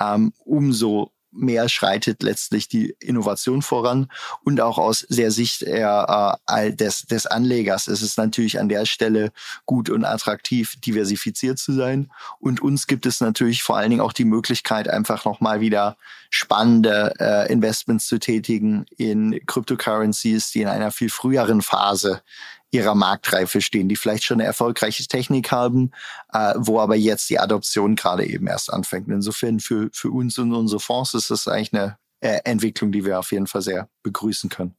ähm, 0.00 0.32
umso 0.44 1.12
mehr 1.32 1.68
schreitet 1.68 2.22
letztlich 2.22 2.68
die 2.68 2.94
Innovation 3.00 3.62
voran 3.62 4.08
und 4.44 4.60
auch 4.60 4.78
aus 4.78 5.06
der 5.08 5.30
Sicht 5.30 5.62
äh, 5.62 6.72
des, 6.72 7.02
des 7.02 7.26
Anlegers 7.26 7.86
ist 7.86 8.02
es 8.02 8.16
natürlich 8.16 8.58
an 8.58 8.68
der 8.68 8.86
Stelle 8.86 9.32
gut 9.66 9.90
und 9.90 10.04
attraktiv, 10.04 10.74
diversifiziert 10.80 11.58
zu 11.58 11.72
sein. 11.72 12.10
Und 12.38 12.60
uns 12.60 12.86
gibt 12.86 13.06
es 13.06 13.20
natürlich 13.20 13.62
vor 13.62 13.76
allen 13.76 13.90
Dingen 13.90 14.02
auch 14.02 14.12
die 14.12 14.24
Möglichkeit, 14.24 14.88
einfach 14.88 15.24
nochmal 15.24 15.60
wieder 15.60 15.96
spannende 16.30 17.14
äh, 17.18 17.52
Investments 17.52 18.06
zu 18.06 18.18
tätigen 18.18 18.86
in 18.96 19.40
Cryptocurrencies, 19.46 20.50
die 20.50 20.62
in 20.62 20.68
einer 20.68 20.90
viel 20.90 21.10
früheren 21.10 21.62
Phase 21.62 22.22
ihrer 22.70 22.94
Marktreife 22.94 23.60
stehen, 23.60 23.88
die 23.88 23.96
vielleicht 23.96 24.24
schon 24.24 24.40
eine 24.40 24.46
erfolgreiche 24.46 25.06
Technik 25.06 25.50
haben, 25.50 25.90
äh, 26.32 26.54
wo 26.56 26.80
aber 26.80 26.96
jetzt 26.96 27.28
die 27.30 27.38
Adoption 27.38 27.96
gerade 27.96 28.24
eben 28.26 28.46
erst 28.46 28.72
anfängt. 28.72 29.08
Insofern 29.08 29.60
für, 29.60 29.90
für 29.92 30.10
uns 30.10 30.38
und 30.38 30.52
unsere 30.54 30.80
Fonds 30.80 31.14
ist 31.14 31.30
das 31.30 31.48
eigentlich 31.48 31.72
eine 31.72 31.98
äh, 32.20 32.40
Entwicklung, 32.44 32.92
die 32.92 33.04
wir 33.04 33.18
auf 33.18 33.32
jeden 33.32 33.46
Fall 33.46 33.62
sehr 33.62 33.88
begrüßen 34.02 34.50
können. 34.50 34.76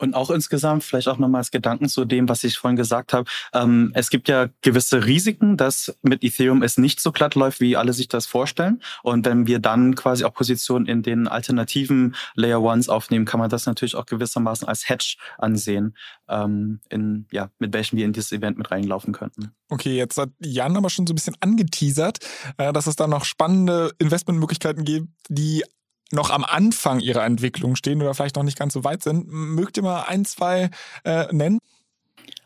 Und 0.00 0.14
auch 0.14 0.30
insgesamt 0.30 0.82
vielleicht 0.82 1.08
auch 1.08 1.18
nochmals 1.18 1.50
Gedanken 1.50 1.88
zu 1.88 2.06
dem, 2.06 2.28
was 2.28 2.42
ich 2.42 2.56
vorhin 2.56 2.76
gesagt 2.76 3.12
habe. 3.12 3.30
Ähm, 3.52 3.92
es 3.94 4.08
gibt 4.08 4.28
ja 4.28 4.48
gewisse 4.62 5.04
Risiken, 5.04 5.58
dass 5.58 5.94
mit 6.00 6.24
Ethereum 6.24 6.62
es 6.62 6.78
nicht 6.78 7.00
so 7.00 7.12
glatt 7.12 7.34
läuft, 7.34 7.60
wie 7.60 7.76
alle 7.76 7.92
sich 7.92 8.08
das 8.08 8.26
vorstellen. 8.26 8.80
Und 9.02 9.26
wenn 9.26 9.46
wir 9.46 9.58
dann 9.58 9.94
quasi 9.94 10.24
auch 10.24 10.32
Positionen 10.32 10.86
in 10.86 11.02
den 11.02 11.28
alternativen 11.28 12.14
Layer 12.34 12.62
Ones 12.62 12.88
aufnehmen, 12.88 13.26
kann 13.26 13.40
man 13.40 13.50
das 13.50 13.66
natürlich 13.66 13.94
auch 13.94 14.06
gewissermaßen 14.06 14.66
als 14.66 14.88
Hedge 14.88 15.16
ansehen, 15.36 15.94
ähm, 16.28 16.80
in, 16.88 17.26
ja, 17.30 17.50
mit 17.58 17.74
welchen 17.74 17.98
wir 17.98 18.06
in 18.06 18.14
dieses 18.14 18.32
Event 18.32 18.56
mit 18.56 18.70
reinlaufen 18.70 19.12
könnten. 19.12 19.52
Okay, 19.68 19.96
jetzt 19.96 20.16
hat 20.16 20.30
Jan 20.40 20.76
aber 20.76 20.88
schon 20.88 21.06
so 21.06 21.12
ein 21.12 21.16
bisschen 21.16 21.36
angeteasert, 21.40 22.20
äh, 22.56 22.72
dass 22.72 22.86
es 22.86 22.96
da 22.96 23.06
noch 23.06 23.24
spannende 23.24 23.92
Investmentmöglichkeiten 23.98 24.84
gibt, 24.84 25.08
die 25.28 25.62
noch 26.12 26.30
am 26.30 26.44
Anfang 26.44 27.00
ihrer 27.00 27.24
Entwicklung 27.24 27.76
stehen 27.76 28.00
oder 28.02 28.14
vielleicht 28.14 28.36
noch 28.36 28.42
nicht 28.42 28.58
ganz 28.58 28.72
so 28.72 28.84
weit 28.84 29.02
sind. 29.02 29.28
Mögt 29.28 29.76
ihr 29.76 29.82
mal 29.82 30.02
ein, 30.02 30.24
zwei 30.24 30.70
äh, 31.04 31.32
nennen? 31.32 31.58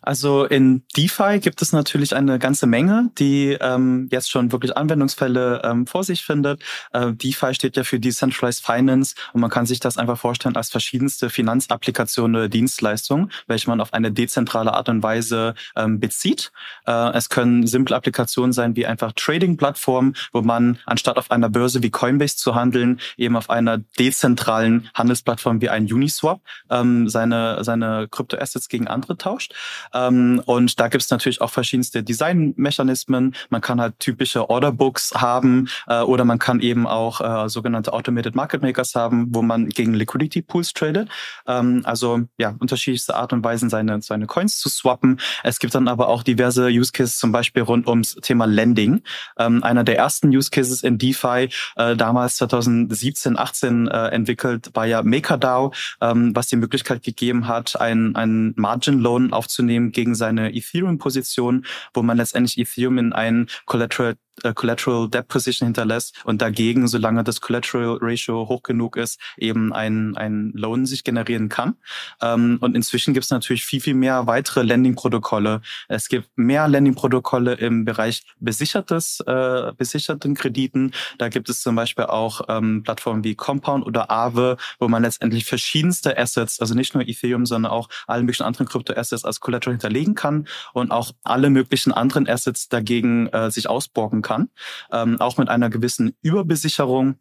Also 0.04 0.44
in 0.44 0.82
DeFi 0.96 1.40
gibt 1.40 1.62
es 1.62 1.72
natürlich 1.72 2.14
eine 2.14 2.38
ganze 2.38 2.66
Menge, 2.66 3.10
die 3.18 3.56
ähm, 3.60 4.08
jetzt 4.10 4.30
schon 4.30 4.52
wirklich 4.52 4.76
Anwendungsfälle 4.76 5.62
ähm, 5.64 5.86
vor 5.86 6.04
sich 6.04 6.24
findet. 6.24 6.62
Äh, 6.92 7.12
DeFi 7.12 7.54
steht 7.54 7.76
ja 7.76 7.84
für 7.84 7.98
Decentralized 7.98 8.64
Finance 8.64 9.14
und 9.32 9.40
man 9.40 9.50
kann 9.50 9.64
sich 9.64 9.80
das 9.80 9.96
einfach 9.96 10.18
vorstellen 10.18 10.56
als 10.56 10.68
verschiedenste 10.68 11.30
Finanzapplikationen 11.30 12.36
oder 12.36 12.48
Dienstleistungen, 12.48 13.30
welche 13.46 13.68
man 13.70 13.80
auf 13.80 13.94
eine 13.94 14.12
dezentrale 14.12 14.74
Art 14.74 14.90
und 14.90 15.02
Weise 15.02 15.54
ähm, 15.74 16.00
bezieht. 16.00 16.52
Äh, 16.86 17.16
es 17.16 17.30
können 17.30 17.66
simple 17.66 17.96
Applikationen 17.96 18.52
sein 18.52 18.76
wie 18.76 18.86
einfach 18.86 19.12
Trading-Plattformen, 19.12 20.16
wo 20.32 20.42
man 20.42 20.78
anstatt 20.84 21.16
auf 21.16 21.30
einer 21.30 21.48
Börse 21.48 21.82
wie 21.82 21.90
Coinbase 21.90 22.36
zu 22.36 22.54
handeln, 22.54 23.00
eben 23.16 23.36
auf 23.36 23.48
einer 23.48 23.78
dezentralen 23.78 24.90
Handelsplattform 24.94 25.62
wie 25.62 25.70
ein 25.70 25.90
Uniswap 25.90 26.42
ähm, 26.70 27.08
seine, 27.08 27.64
seine 27.64 28.06
Kryptoassets 28.10 28.68
gegen 28.68 28.86
andere 28.86 29.16
tauscht. 29.16 29.54
Ähm, 29.94 30.42
und 30.44 30.78
da 30.80 30.88
gibt 30.88 31.02
es 31.02 31.10
natürlich 31.10 31.40
auch 31.40 31.50
verschiedenste 31.50 32.02
Designmechanismen. 32.02 33.34
Man 33.48 33.60
kann 33.60 33.80
halt 33.80 33.98
typische 34.00 34.50
Orderbooks 34.50 35.12
haben 35.14 35.68
äh, 35.86 36.00
oder 36.00 36.24
man 36.24 36.38
kann 36.38 36.60
eben 36.60 36.86
auch 36.86 37.20
äh, 37.20 37.48
sogenannte 37.48 37.92
Automated 37.92 38.34
Market 38.34 38.62
Makers 38.62 38.94
haben, 38.94 39.28
wo 39.30 39.42
man 39.42 39.68
gegen 39.68 39.94
Liquidity 39.94 40.42
Pools 40.42 40.72
tradet. 40.72 41.08
Ähm, 41.46 41.82
also 41.84 42.22
ja, 42.38 42.54
unterschiedlichste 42.58 43.14
Art 43.14 43.32
und 43.32 43.44
Weisen, 43.44 43.70
seine, 43.70 44.02
seine 44.02 44.26
Coins 44.26 44.58
zu 44.58 44.68
swappen. 44.68 45.20
Es 45.42 45.58
gibt 45.58 45.74
dann 45.74 45.88
aber 45.88 46.08
auch 46.08 46.22
diverse 46.22 46.66
Use 46.66 46.92
Cases, 46.92 47.18
zum 47.18 47.32
Beispiel 47.32 47.62
rund 47.62 47.86
ums 47.86 48.16
Thema 48.16 48.46
Lending. 48.46 49.02
Ähm, 49.38 49.62
einer 49.62 49.84
der 49.84 49.96
ersten 49.96 50.28
Use 50.28 50.50
Cases 50.50 50.82
in 50.82 50.98
DeFi, 50.98 51.48
äh, 51.76 51.96
damals 51.96 52.36
2017, 52.36 53.38
18 53.38 53.88
äh, 53.88 54.08
entwickelt, 54.08 54.70
war 54.74 54.86
ja 54.86 55.02
MakerDAO, 55.02 55.72
ähm, 56.00 56.34
was 56.34 56.48
die 56.48 56.56
Möglichkeit 56.56 57.02
gegeben 57.02 57.48
hat, 57.48 57.80
ein, 57.80 58.16
ein 58.16 58.54
Margin 58.56 58.98
Loan 58.98 59.32
aufzunehmen 59.32 59.83
gegen 59.92 60.14
seine 60.14 60.54
Ethereum-Position, 60.54 61.66
wo 61.92 62.02
man 62.02 62.16
letztendlich 62.16 62.58
Ethereum 62.58 62.98
in 62.98 63.12
einen 63.12 63.48
Collateral 63.66 64.16
Collateral 64.54 65.08
Debt 65.08 65.28
Position 65.28 65.66
hinterlässt 65.66 66.14
und 66.24 66.42
dagegen, 66.42 66.88
solange 66.88 67.24
das 67.24 67.40
Collateral 67.40 67.98
Ratio 68.00 68.48
hoch 68.48 68.62
genug 68.62 68.96
ist, 68.96 69.20
eben 69.36 69.72
ein, 69.72 70.16
ein 70.16 70.52
Loan 70.54 70.86
sich 70.86 71.04
generieren 71.04 71.48
kann. 71.48 71.76
Ähm, 72.20 72.58
und 72.60 72.76
inzwischen 72.76 73.14
gibt 73.14 73.24
es 73.24 73.30
natürlich 73.30 73.64
viel, 73.64 73.80
viel 73.80 73.94
mehr 73.94 74.26
weitere 74.26 74.62
Lending-Protokolle. 74.62 75.60
Es 75.88 76.08
gibt 76.08 76.28
mehr 76.36 76.68
Lending-Protokolle 76.68 77.54
im 77.54 77.84
Bereich 77.84 78.24
besichertes, 78.38 79.20
äh, 79.26 79.72
besicherten 79.76 80.34
Krediten. 80.34 80.92
Da 81.18 81.28
gibt 81.28 81.48
es 81.48 81.62
zum 81.62 81.76
Beispiel 81.76 82.06
auch 82.06 82.42
ähm, 82.48 82.82
Plattformen 82.82 83.24
wie 83.24 83.34
Compound 83.34 83.86
oder 83.86 84.10
Aave, 84.10 84.56
wo 84.78 84.88
man 84.88 85.02
letztendlich 85.02 85.44
verschiedenste 85.44 86.18
Assets, 86.18 86.60
also 86.60 86.74
nicht 86.74 86.94
nur 86.94 87.06
Ethereum, 87.06 87.46
sondern 87.46 87.70
auch 87.70 87.88
alle 88.06 88.22
möglichen 88.22 88.44
anderen 88.44 88.66
Krypto-Assets 88.66 89.24
als 89.24 89.40
Collateral 89.40 89.74
hinterlegen 89.74 90.14
kann 90.14 90.46
und 90.72 90.90
auch 90.90 91.12
alle 91.22 91.50
möglichen 91.50 91.92
anderen 91.92 92.28
Assets 92.28 92.68
dagegen 92.68 93.28
äh, 93.28 93.50
sich 93.50 93.68
ausborgen 93.68 94.22
kann, 94.24 94.48
ähm, 94.90 95.20
auch 95.20 95.38
mit 95.38 95.48
einer 95.48 95.70
gewissen 95.70 96.16
Überbesicherung 96.22 97.20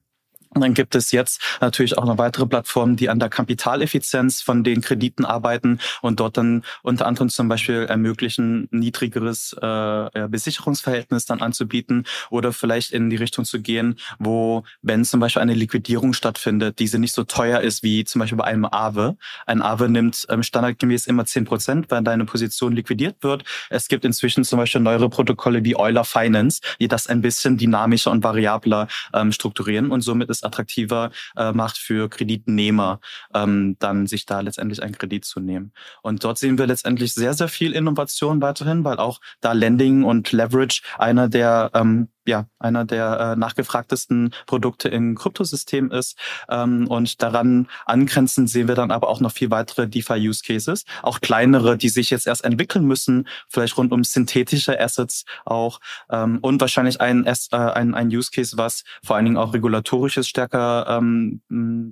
und 0.56 0.62
dann 0.62 0.74
gibt 0.74 0.96
es 0.96 1.12
jetzt 1.12 1.42
natürlich 1.62 1.98
auch 1.98 2.06
noch 2.06 2.18
weitere 2.18 2.46
Plattformen, 2.46 2.96
die 2.96 3.10
an 3.10 3.20
der 3.20 3.30
Kapitaleffizienz 3.30 4.42
von 4.42 4.64
den 4.64 4.82
Krediten 4.82 5.26
arbeiten 5.26 5.80
und 6.02 6.20
dort 6.20 6.38
dann 6.38 6.64
unter 6.82 7.06
anderem 7.06 7.30
zum 7.30 7.48
Beispiel 7.48 7.86
ermöglichen, 7.90 8.68
niedrigeres 8.72 9.54
äh, 9.54 10.28
Besicherungsverhältnis 10.28 11.26
dann 11.26 11.42
anzubieten 11.42 12.06
oder 12.30 12.54
vielleicht 12.54 12.92
in 12.92 13.10
die 13.10 13.16
Richtung 13.16 13.46
zu 13.46 13.62
gehen, 13.62 14.00
wo, 14.20 14.64
wenn 14.82 15.06
zum 15.06 15.20
Beispiel 15.20 15.42
eine 15.42 15.54
Liquidierung 15.54 16.14
stattfindet, 16.14 16.80
diese 16.80 17.00
nicht 17.00 17.14
so 17.14 17.24
teuer 17.24 17.62
ist 17.62 17.84
wie 17.84 18.04
zum 18.04 18.20
Beispiel 18.20 18.38
bei 18.38 18.46
einem 18.46 18.66
Aave. 18.66 19.18
Ein 19.46 19.62
Aave 19.62 19.90
nimmt 19.90 20.26
ähm, 20.30 20.44
standardgemäß 20.44 21.08
immer 21.08 21.26
zehn 21.26 21.46
Prozent, 21.46 21.88
wenn 21.90 22.04
deine 22.04 22.26
Position 22.26 22.74
liquidiert 22.74 23.18
wird. 23.22 23.44
Es 23.70 23.88
gibt 23.88 24.06
inzwischen 24.06 24.44
zum 24.44 24.60
Beispiel 24.60 24.82
neuere 24.82 25.10
Protokolle 25.10 25.64
wie 25.64 25.76
Euler 25.76 26.04
Finance, 26.04 26.62
die 26.80 26.88
das 26.88 27.08
ein 27.08 27.22
bisschen 27.22 27.58
dynamischer 27.58 28.12
und 28.12 28.24
variabler 28.24 28.88
ähm, 29.14 29.32
strukturieren 29.32 29.92
und 29.92 30.02
somit 30.02 30.30
ist 30.30 30.43
attraktiver 30.44 31.12
äh, 31.36 31.52
macht 31.52 31.78
für 31.78 32.10
Kreditnehmer, 32.10 33.00
ähm, 33.34 33.76
dann 33.80 34.08
sich 34.08 34.26
da 34.26 34.42
letztendlich 34.42 34.82
einen 34.82 34.98
Kredit 34.98 35.26
zu 35.26 35.40
nehmen. 35.40 35.74
Und 36.02 36.24
dort 36.24 36.38
sehen 36.38 36.58
wir 36.58 36.68
letztendlich 36.68 37.14
sehr, 37.14 37.34
sehr 37.34 37.48
viel 37.48 37.74
Innovation 37.74 38.42
weiterhin, 38.42 38.84
weil 38.84 38.98
auch 38.98 39.20
da 39.42 39.54
Lending 39.54 40.04
und 40.04 40.32
Leverage 40.32 40.82
einer 40.98 41.28
der 41.30 41.72
ähm, 41.74 42.10
ja 42.26 42.48
einer 42.60 42.86
der 42.86 43.20
äh, 43.20 43.36
nachgefragtesten 43.36 44.34
Produkte 44.46 44.90
im 44.90 45.16
Kryptosystem 45.16 45.92
ist. 45.92 46.18
Ähm, 46.50 46.88
und 46.88 47.22
daran 47.22 47.68
angrenzend 47.86 48.50
sehen 48.50 48.68
wir 48.68 48.76
dann 48.76 48.92
aber 48.92 49.10
auch 49.10 49.20
noch 49.20 49.32
viel 49.32 49.52
weitere 49.52 49.88
DeFi-Use-Cases, 49.88 50.86
auch 51.02 51.22
kleinere, 51.22 51.78
die 51.78 51.90
sich 51.90 52.10
jetzt 52.10 52.28
erst 52.28 52.44
entwickeln 52.44 52.86
müssen, 52.86 53.28
vielleicht 53.50 53.78
rund 53.78 53.92
um 53.92 54.04
synthetische 54.04 54.80
Assets 54.80 55.26
auch 55.46 55.80
ähm, 56.10 56.40
und 56.42 56.62
wahrscheinlich 56.62 57.02
ein, 57.02 57.26
äh, 57.26 57.34
ein, 57.52 57.94
ein 57.94 58.08
Use-Case, 58.08 58.58
was 58.58 58.84
vor 59.04 59.16
allen 59.16 59.26
Dingen 59.26 59.38
auch 59.38 59.54
regulatorisches 59.54 60.28
stärker 60.34 60.88
ähm, 60.90 61.42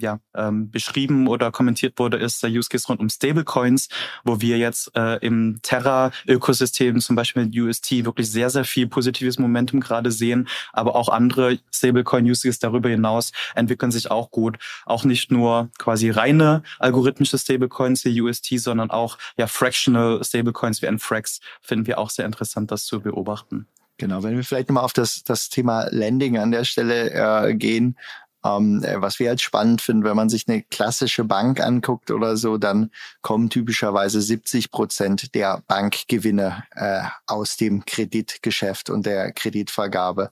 ja, 0.02 0.20
ähm, 0.36 0.72
beschrieben 0.72 1.28
oder 1.28 1.52
kommentiert 1.52 2.00
wurde, 2.00 2.18
ist 2.18 2.42
der 2.42 2.50
Use-Case 2.50 2.88
rund 2.88 3.00
um 3.00 3.08
Stablecoins, 3.08 3.88
wo 4.24 4.42
wir 4.42 4.58
jetzt 4.58 4.96
äh, 4.96 5.18
im 5.18 5.60
Terra-Ökosystem 5.62 7.00
zum 7.02 7.16
Beispiel 7.16 7.46
mit 7.46 7.56
UST 7.56 8.04
wirklich 8.04 8.32
sehr, 8.32 8.50
sehr 8.50 8.66
viel 8.66 8.88
positives 8.88 9.38
Momentum 9.38 9.80
gerade 9.80 10.12
sehen, 10.12 10.48
aber 10.74 10.96
auch 10.96 11.10
andere 11.10 11.60
Stablecoin-Uses 11.72 12.58
darüber 12.58 12.90
hinaus 12.90 13.32
entwickeln 13.54 13.92
sich 13.92 14.10
auch 14.10 14.32
gut. 14.32 14.58
Auch 14.88 15.04
nicht 15.04 15.32
nur 15.32 15.70
quasi 15.78 16.10
reine 16.10 16.64
algorithmische 16.80 17.38
Stablecoins 17.38 18.04
wie 18.06 18.22
UST, 18.22 18.60
sondern 18.60 18.90
auch 18.90 19.20
ja 19.38 19.46
fractional 19.46 20.24
Stablecoins 20.24 20.82
wie 20.82 20.88
Nfrax 20.88 21.42
finden 21.62 21.86
wir 21.86 22.00
auch 22.00 22.10
sehr 22.10 22.26
interessant, 22.26 22.72
das 22.72 22.86
zu 22.86 23.02
beobachten. 23.02 23.68
Genau, 24.02 24.24
wenn 24.24 24.36
wir 24.36 24.44
vielleicht 24.44 24.68
nochmal 24.68 24.84
auf 24.84 24.94
das, 24.94 25.24
das 25.24 25.50
Thema 25.50 25.86
Lending 25.92 26.40
an 26.40 26.50
der 26.50 26.64
Stelle 26.64 27.12
äh, 27.12 27.54
gehen, 27.54 28.00
Ähm, 28.44 28.84
äh, 28.84 29.02
was 29.02 29.20
wir 29.20 29.28
jetzt 29.28 29.44
spannend 29.44 29.82
finden, 29.82 30.04
wenn 30.04 30.16
man 30.16 30.30
sich 30.30 30.48
eine 30.48 30.64
klassische 30.64 31.24
Bank 31.24 31.60
anguckt 31.60 32.12
oder 32.12 32.38
so, 32.38 32.58
dann 32.58 32.92
kommen 33.22 33.50
typischerweise 33.50 34.22
70 34.22 34.72
Prozent 34.72 35.36
der 35.36 35.64
Bankgewinne 35.68 36.64
äh, 36.76 37.04
aus 37.28 37.58
dem 37.58 37.86
Kreditgeschäft 37.86 38.90
und 38.90 39.06
der 39.06 39.32
Kreditvergabe. 39.32 40.32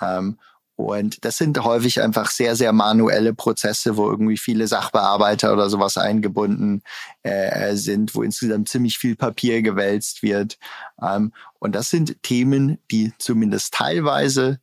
Ähm, 0.00 0.38
und 0.76 1.24
das 1.24 1.36
sind 1.36 1.62
häufig 1.62 2.00
einfach 2.00 2.30
sehr, 2.30 2.56
sehr 2.56 2.72
manuelle 2.72 3.34
Prozesse, 3.34 3.96
wo 3.96 4.08
irgendwie 4.10 4.38
viele 4.38 4.66
Sachbearbeiter 4.66 5.52
oder 5.52 5.68
sowas 5.68 5.98
eingebunden 5.98 6.82
äh, 7.22 7.76
sind, 7.76 8.14
wo 8.14 8.22
insgesamt 8.22 8.68
ziemlich 8.68 8.98
viel 8.98 9.14
Papier 9.14 9.62
gewälzt 9.62 10.22
wird. 10.22 10.58
Ähm, 11.00 11.32
und 11.58 11.74
das 11.74 11.90
sind 11.90 12.22
Themen, 12.22 12.78
die 12.90 13.12
zumindest 13.18 13.74
teilweise 13.74 14.60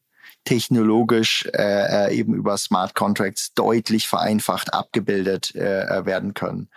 technologisch 0.50 1.48
äh, 1.54 2.08
äh, 2.08 2.16
eben 2.16 2.34
über 2.34 2.58
Smart 2.58 2.96
Contracts 2.96 3.54
deutlich 3.54 4.08
vereinfacht 4.08 4.74
abgebildet 4.74 5.54
äh, 5.54 6.08
werden 6.08 6.34
können. 6.34 6.70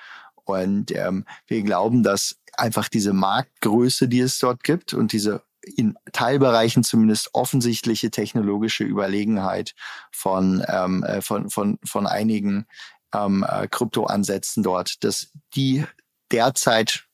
Und 0.44 0.94
ähm, 0.94 1.24
wir 1.46 1.62
glauben, 1.62 2.02
dass 2.02 2.36
einfach 2.58 2.90
diese 2.90 3.14
Marktgröße, 3.14 4.08
die 4.08 4.20
es 4.20 4.38
dort 4.38 4.62
gibt 4.62 4.92
und 4.92 5.12
diese 5.12 5.42
in 5.62 5.96
Teilbereichen 6.12 6.84
zumindest 6.84 7.30
offensichtliche 7.32 8.10
technologische 8.10 8.84
Überlegenheit 8.84 9.74
von, 10.10 10.62
ähm, 10.68 11.02
äh, 11.04 11.22
von, 11.22 11.48
von, 11.48 11.78
von 11.82 12.06
einigen 12.06 12.66
ähm, 13.14 13.42
äh, 13.48 13.68
Kryptoansätzen 13.68 14.62
dort, 14.62 15.02
dass 15.02 15.30
die 15.54 15.86
derzeit 16.30 17.06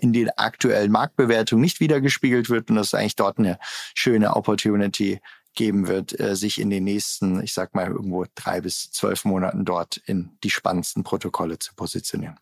in 0.00 0.12
den 0.12 0.28
aktuellen 0.36 0.92
Marktbewertungen 0.92 1.62
nicht 1.62 1.80
wiedergespiegelt 1.80 2.50
wird 2.50 2.68
und 2.68 2.76
dass 2.76 2.92
eigentlich 2.92 3.16
dort 3.16 3.38
eine 3.38 3.58
schöne 3.94 4.36
Opportunity 4.36 5.18
geben 5.54 5.88
wird, 5.88 6.18
äh, 6.18 6.36
sich 6.36 6.60
in 6.60 6.70
den 6.70 6.84
nächsten, 6.84 7.42
ich 7.42 7.52
sag 7.52 7.74
mal, 7.74 7.88
irgendwo 7.88 8.24
drei 8.34 8.60
bis 8.60 8.90
zwölf 8.90 9.24
Monaten 9.24 9.64
dort 9.64 9.98
in 10.06 10.30
die 10.42 10.50
spannendsten 10.50 11.04
Protokolle 11.04 11.58
zu 11.58 11.74
positionieren. 11.74 12.36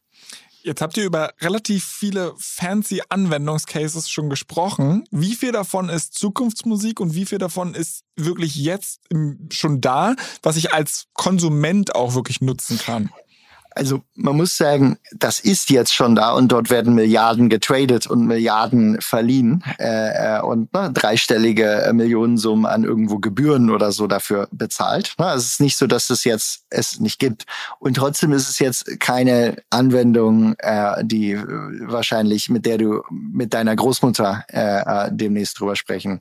Jetzt 0.62 0.82
habt 0.82 0.96
ihr 0.98 1.04
über 1.04 1.32
relativ 1.40 1.84
viele 1.84 2.34
fancy 2.36 3.00
Anwendungscases 3.08 4.10
schon 4.10 4.28
gesprochen. 4.28 5.04
Wie 5.10 5.34
viel 5.34 5.52
davon 5.52 5.88
ist 5.88 6.14
Zukunftsmusik 6.14 7.00
und 7.00 7.14
wie 7.14 7.24
viel 7.24 7.38
davon 7.38 7.74
ist 7.74 8.04
wirklich 8.14 8.56
jetzt 8.56 9.00
schon 9.50 9.80
da, 9.80 10.16
was 10.42 10.56
ich 10.56 10.74
als 10.74 11.06
Konsument 11.14 11.94
auch 11.94 12.14
wirklich 12.14 12.42
nutzen 12.42 12.78
kann? 12.78 13.10
Also 13.72 14.02
man 14.14 14.36
muss 14.36 14.56
sagen, 14.56 14.98
das 15.12 15.40
ist 15.40 15.70
jetzt 15.70 15.94
schon 15.94 16.14
da 16.14 16.32
und 16.32 16.48
dort 16.48 16.70
werden 16.70 16.94
Milliarden 16.94 17.48
getradet 17.48 18.06
und 18.06 18.26
Milliarden 18.26 19.00
verliehen 19.00 19.62
äh, 19.78 20.38
äh 20.38 20.40
und 20.40 20.72
ne, 20.72 20.90
dreistellige 20.92 21.82
äh, 21.82 21.92
Millionensummen 21.92 22.66
an 22.66 22.84
irgendwo 22.84 23.18
Gebühren 23.18 23.70
oder 23.70 23.92
so 23.92 24.06
dafür 24.06 24.48
bezahlt. 24.50 25.14
Ne? 25.18 25.32
Es 25.34 25.44
ist 25.46 25.60
nicht 25.60 25.76
so, 25.76 25.86
dass 25.86 26.10
es 26.10 26.24
jetzt 26.24 26.64
es 26.70 27.00
nicht 27.00 27.18
gibt. 27.18 27.44
Und 27.78 27.94
trotzdem 27.94 28.32
ist 28.32 28.48
es 28.48 28.58
jetzt 28.58 29.00
keine 29.00 29.56
Anwendung, 29.70 30.54
äh, 30.58 31.04
die 31.04 31.32
äh, 31.32 31.44
wahrscheinlich 31.82 32.48
mit 32.48 32.66
der 32.66 32.78
du 32.78 33.02
mit 33.10 33.54
deiner 33.54 33.76
Großmutter 33.76 34.44
äh, 34.48 35.06
äh, 35.06 35.08
demnächst 35.12 35.60
drüber 35.60 35.76
sprechen 35.76 36.20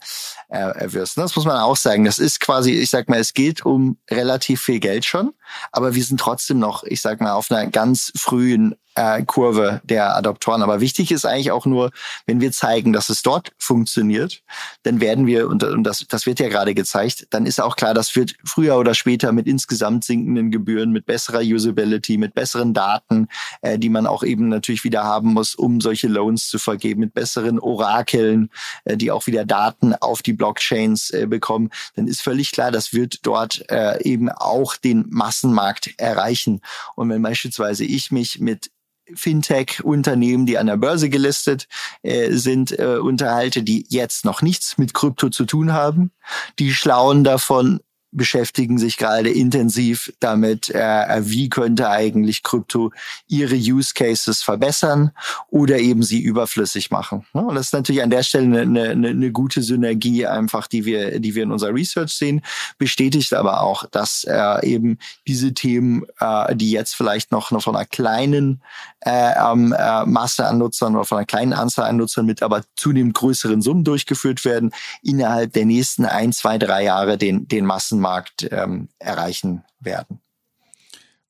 äh, 0.50 0.92
wirst. 0.92 1.18
Das 1.18 1.36
muss 1.36 1.46
man 1.46 1.58
auch 1.58 1.78
sagen. 1.78 2.06
Das 2.06 2.20
ist 2.20 2.40
quasi, 2.40 2.72
ich 2.72 2.90
sag 2.90 3.10
mal, 3.10 3.20
es 3.20 3.34
geht 3.34 3.66
um 3.66 3.98
relativ 4.10 4.62
viel 4.62 4.80
Geld 4.80 5.06
schon, 5.06 5.34
aber 5.72 5.96
wir 5.96 6.04
sind 6.04 6.20
trotzdem 6.20 6.60
noch, 6.60 6.84
ich 6.84 7.02
sag 7.02 7.22
mal, 7.22 7.34
auf 7.40 7.50
einer 7.50 7.72
ganz 7.72 8.12
frühen 8.16 8.76
äh, 9.00 9.24
Kurve 9.24 9.82
der 9.84 10.16
Adoptoren. 10.16 10.62
Aber 10.62 10.82
wichtig 10.82 11.12
ist 11.12 11.26
eigentlich 11.26 11.52
auch 11.52 11.66
nur, 11.66 11.92
wenn 12.26 12.42
wir 12.42 12.52
zeigen, 12.52 12.92
dass 12.92 13.10
es 13.10 13.22
dort 13.22 13.54
funktioniert, 13.58 14.44
dann 14.84 15.00
werden 15.00 15.26
wir, 15.26 15.48
und, 15.48 15.64
und 15.64 15.84
das, 15.84 16.06
das 16.10 16.26
wird 16.26 16.40
ja 16.40 16.50
gerade 16.50 16.74
gezeigt, 16.74 17.28
dann 17.30 17.46
ist 17.46 17.62
auch 17.62 17.78
klar, 17.78 17.94
das 17.94 18.16
wird 18.16 18.36
früher 18.44 18.78
oder 18.78 18.94
später 18.94 19.32
mit 19.32 19.48
insgesamt 19.48 20.04
sinkenden 20.04 20.52
Gebühren, 20.52 20.92
mit 20.92 21.06
besserer 21.06 21.40
Usability, 21.40 22.18
mit 22.18 22.34
besseren 22.34 22.74
Daten, 22.74 23.30
äh, 23.62 23.80
die 23.80 23.90
man 23.90 24.06
auch 24.06 24.24
eben 24.24 24.50
natürlich 24.50 24.84
wieder 24.84 25.06
haben 25.06 25.34
muss, 25.34 25.56
um 25.56 25.80
solche 25.80 26.08
Loans 26.08 26.50
zu 26.50 26.60
vergeben, 26.60 27.00
mit 27.00 27.14
besseren 27.14 27.60
Orakeln, 27.60 28.50
äh, 28.84 28.98
die 28.98 29.12
auch 29.12 29.28
wieder 29.28 29.46
Daten 29.46 29.94
auf 29.96 30.22
die 30.22 30.34
Blockchains 30.34 31.12
äh, 31.12 31.26
bekommen, 31.26 31.70
dann 31.96 32.08
ist 32.08 32.22
völlig 32.22 32.52
klar, 32.52 32.72
das 32.72 32.94
wird 32.94 33.20
dort 33.26 33.64
äh, 33.70 34.02
eben 34.04 34.30
auch 34.30 34.76
den 34.76 35.06
Massenmarkt 35.10 35.94
erreichen. 35.98 36.62
Und 36.96 37.10
wenn 37.10 37.22
beispielsweise 37.22 37.86
ich 37.86 38.12
mich 38.12 38.40
mit 38.40 38.72
Fintech-Unternehmen, 39.16 40.46
die 40.46 40.58
an 40.58 40.68
der 40.68 40.78
Börse 40.78 41.10
gelistet 41.10 41.68
äh, 42.02 42.32
sind, 42.32 42.78
äh, 42.78 42.98
unterhalte, 42.98 43.64
die 43.64 43.86
jetzt 43.90 44.26
noch 44.26 44.42
nichts 44.42 44.78
mit 44.78 44.94
Krypto 44.94 45.30
zu 45.30 45.46
tun 45.46 45.74
haben. 45.74 46.12
Die 46.60 46.74
schlauen 46.74 47.24
davon 47.24 47.80
beschäftigen 48.12 48.78
sich 48.78 48.98
gerade 48.98 49.30
intensiv 49.30 50.12
damit, 50.20 50.70
äh, 50.70 51.22
wie 51.22 51.50
könnte 51.50 51.90
eigentlich 51.90 52.44
Krypto 52.44 52.92
ihre 53.28 53.56
Use 53.56 53.94
Cases 53.94 54.42
verbessern 54.42 55.12
oder 55.50 55.78
eben 55.80 56.04
sie 56.04 56.20
überflüssig 56.20 56.92
machen. 56.92 57.26
Und 57.34 57.56
das 57.56 57.68
ist 57.68 57.74
natürlich 57.74 58.02
an 58.02 58.10
der 58.10 58.24
Stelle 58.24 58.62
eine, 58.62 58.90
eine, 58.90 59.10
eine 59.10 59.32
gute 59.32 59.62
Synergie 59.62 60.26
einfach, 60.26 60.68
die 60.68 60.86
wir, 60.86 61.20
die 61.20 61.36
wir 61.36 61.44
in 61.44 61.52
unserer 61.52 61.74
Research 61.74 62.14
sehen, 62.14 62.42
bestätigt 62.78 63.34
aber 63.34 63.62
auch, 63.62 63.86
dass 63.86 64.24
äh, 64.24 64.66
eben 64.66 64.98
diese 65.28 65.54
Themen, 65.54 66.04
äh, 66.20 66.56
die 66.56 66.72
jetzt 66.72 66.96
vielleicht 66.96 67.32
noch, 67.32 67.52
noch 67.52 67.64
von 67.64 67.76
einer 67.76 67.86
kleinen 67.86 68.62
äh, 69.02 69.32
äh, 69.34 70.06
Masse 70.06 70.46
an 70.46 70.58
Nutzern 70.58 70.96
oder 70.96 71.06
von 71.06 71.20
einer 71.20 71.26
kleinen 71.26 71.54
Anzahl 71.54 71.90
an 71.90 71.98
Nutzern 71.98 72.26
mit 72.26 72.44
aber 72.44 72.64
zunehmend 72.76 73.14
größeren 73.14 73.62
Summen 73.62 73.84
durchgeführt 73.84 74.46
werden, 74.46 74.72
innerhalb 75.02 75.54
der 75.54 75.66
nächsten 75.66 76.06
ein, 76.06 76.34
zwei, 76.34 76.58
drei 76.58 76.84
Jahre 76.84 77.18
den, 77.18 77.48
den 77.48 77.66
Massenmarkt 78.00 78.48
ähm, 78.52 78.90
erreichen 79.00 79.64
werden. 79.80 80.20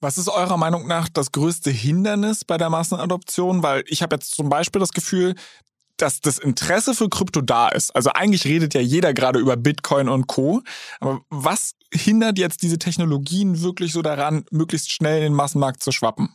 Was 0.01 0.17
ist 0.17 0.29
eurer 0.29 0.55
Meinung 0.55 0.87
nach 0.87 1.09
das 1.09 1.31
größte 1.31 1.71
Hindernis 1.71 2.45
bei 2.45 2.57
der 2.57 2.69
Massenadoption? 2.69 3.63
Weil 3.63 3.83
ich 3.87 4.01
habe 4.01 4.15
jetzt 4.15 4.33
zum 4.33 4.47
Beispiel 4.47 4.79
das 4.79 4.93
Gefühl, 4.93 5.35
dass 5.97 6.21
das 6.21 6.37
Interesse 6.37 6.95
für 6.95 7.09
Krypto 7.09 7.41
da 7.41 7.67
ist. 7.67 7.93
Also 7.93 8.11
eigentlich 8.11 8.45
redet 8.45 8.73
ja 8.73 8.79
jeder 8.79 9.13
gerade 9.13 9.39
über 9.39 9.57
Bitcoin 9.57 10.07
und 10.07 10.27
Co. 10.27 10.61
Aber 11.01 11.19
was 11.29 11.73
hindert 11.93 12.37
jetzt 12.37 12.61
diese 12.61 12.79
Technologien 12.79 13.61
wirklich 13.61 13.91
so 13.91 14.01
daran, 14.01 14.45
möglichst 14.51 14.93
schnell 14.93 15.17
in 15.17 15.23
den 15.23 15.33
Massenmarkt 15.33 15.83
zu 15.83 15.91
schwappen? 15.91 16.29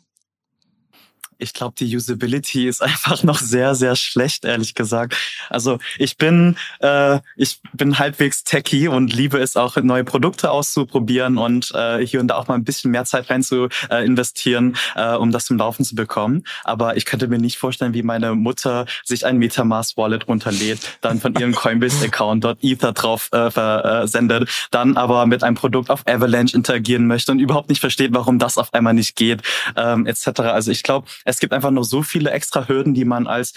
Ich 1.39 1.53
glaube, 1.53 1.75
die 1.79 1.97
Usability 1.97 2.69
ist 2.69 2.83
einfach 2.83 3.23
noch 3.23 3.39
sehr, 3.39 3.75
sehr 3.75 3.97
schlecht, 3.97 4.45
ehrlich 4.45 4.75
gesagt. 4.75 5.17
Also 5.51 5.79
ich 5.99 6.17
bin, 6.17 6.57
äh, 6.81 7.21
ich 7.37 7.61
bin 7.73 7.99
halbwegs 7.99 8.45
techy 8.45 8.89
und 8.89 9.13
liebe 9.13 9.39
es 9.39 9.57
auch, 9.57 9.77
neue 9.77 10.05
Produkte 10.05 10.51
auszuprobieren 10.51 11.39
und 11.39 11.73
äh, 11.75 12.05
hier 12.07 12.21
und 12.21 12.29
da 12.29 12.37
auch 12.37 12.49
mal 12.49 12.55
ein 12.55 12.65
bisschen 12.65 12.91
mehr 12.91 13.05
Zeit 13.05 13.31
rein 13.31 13.43
zu 13.43 13.69
äh, 13.91 14.05
investieren, 14.05 14.77
äh, 14.95 15.15
um 15.15 15.31
das 15.31 15.47
zum 15.47 15.59
Laufen 15.59 15.85
zu 15.85 15.95
bekommen. 15.95 16.45
Aber 16.63 16.97
ich 16.97 17.05
könnte 17.05 17.29
mir 17.29 17.39
nicht 17.39 17.59
vorstellen, 17.59 17.95
wie 17.95 18.03
meine 18.03 18.35
Mutter 18.35 18.87
sich 19.05 19.27
ein 19.27 19.39
Metamask 19.39 19.97
Wallet 19.97 20.29
runterlädt, 20.29 20.81
dann 21.01 21.21
von 21.21 21.35
ihrem 21.35 21.55
Coinbase-Account 21.55 22.45
dort 22.45 22.59
Ether 22.63 22.93
drauf 22.93 23.29
äh, 23.33 23.51
versendet, 23.51 24.49
dann 24.71 24.97
aber 24.97 25.27
mit 25.27 25.43
einem 25.43 25.57
Produkt 25.57 25.91
auf 25.91 26.07
Avalanche 26.07 26.57
interagieren 26.57 27.07
möchte 27.07 27.33
und 27.33 27.39
überhaupt 27.39 27.69
nicht 27.69 27.81
versteht, 27.81 28.13
warum 28.15 28.39
das 28.39 28.59
auf 28.59 28.73
einmal 28.75 28.95
nicht 28.95 29.17
geht, 29.17 29.43
ähm, 29.77 30.07
etc. 30.07 30.41
Also 30.41 30.71
ich 30.71 30.83
glaube, 30.83 31.07
es 31.25 31.39
gibt 31.39 31.53
einfach 31.53 31.71
noch 31.71 31.85
so 31.85 32.03
viele 32.03 32.31
extra 32.31 32.69
Hürden, 32.69 32.95
die 32.95 33.05
man 33.05 33.27
als 33.27 33.55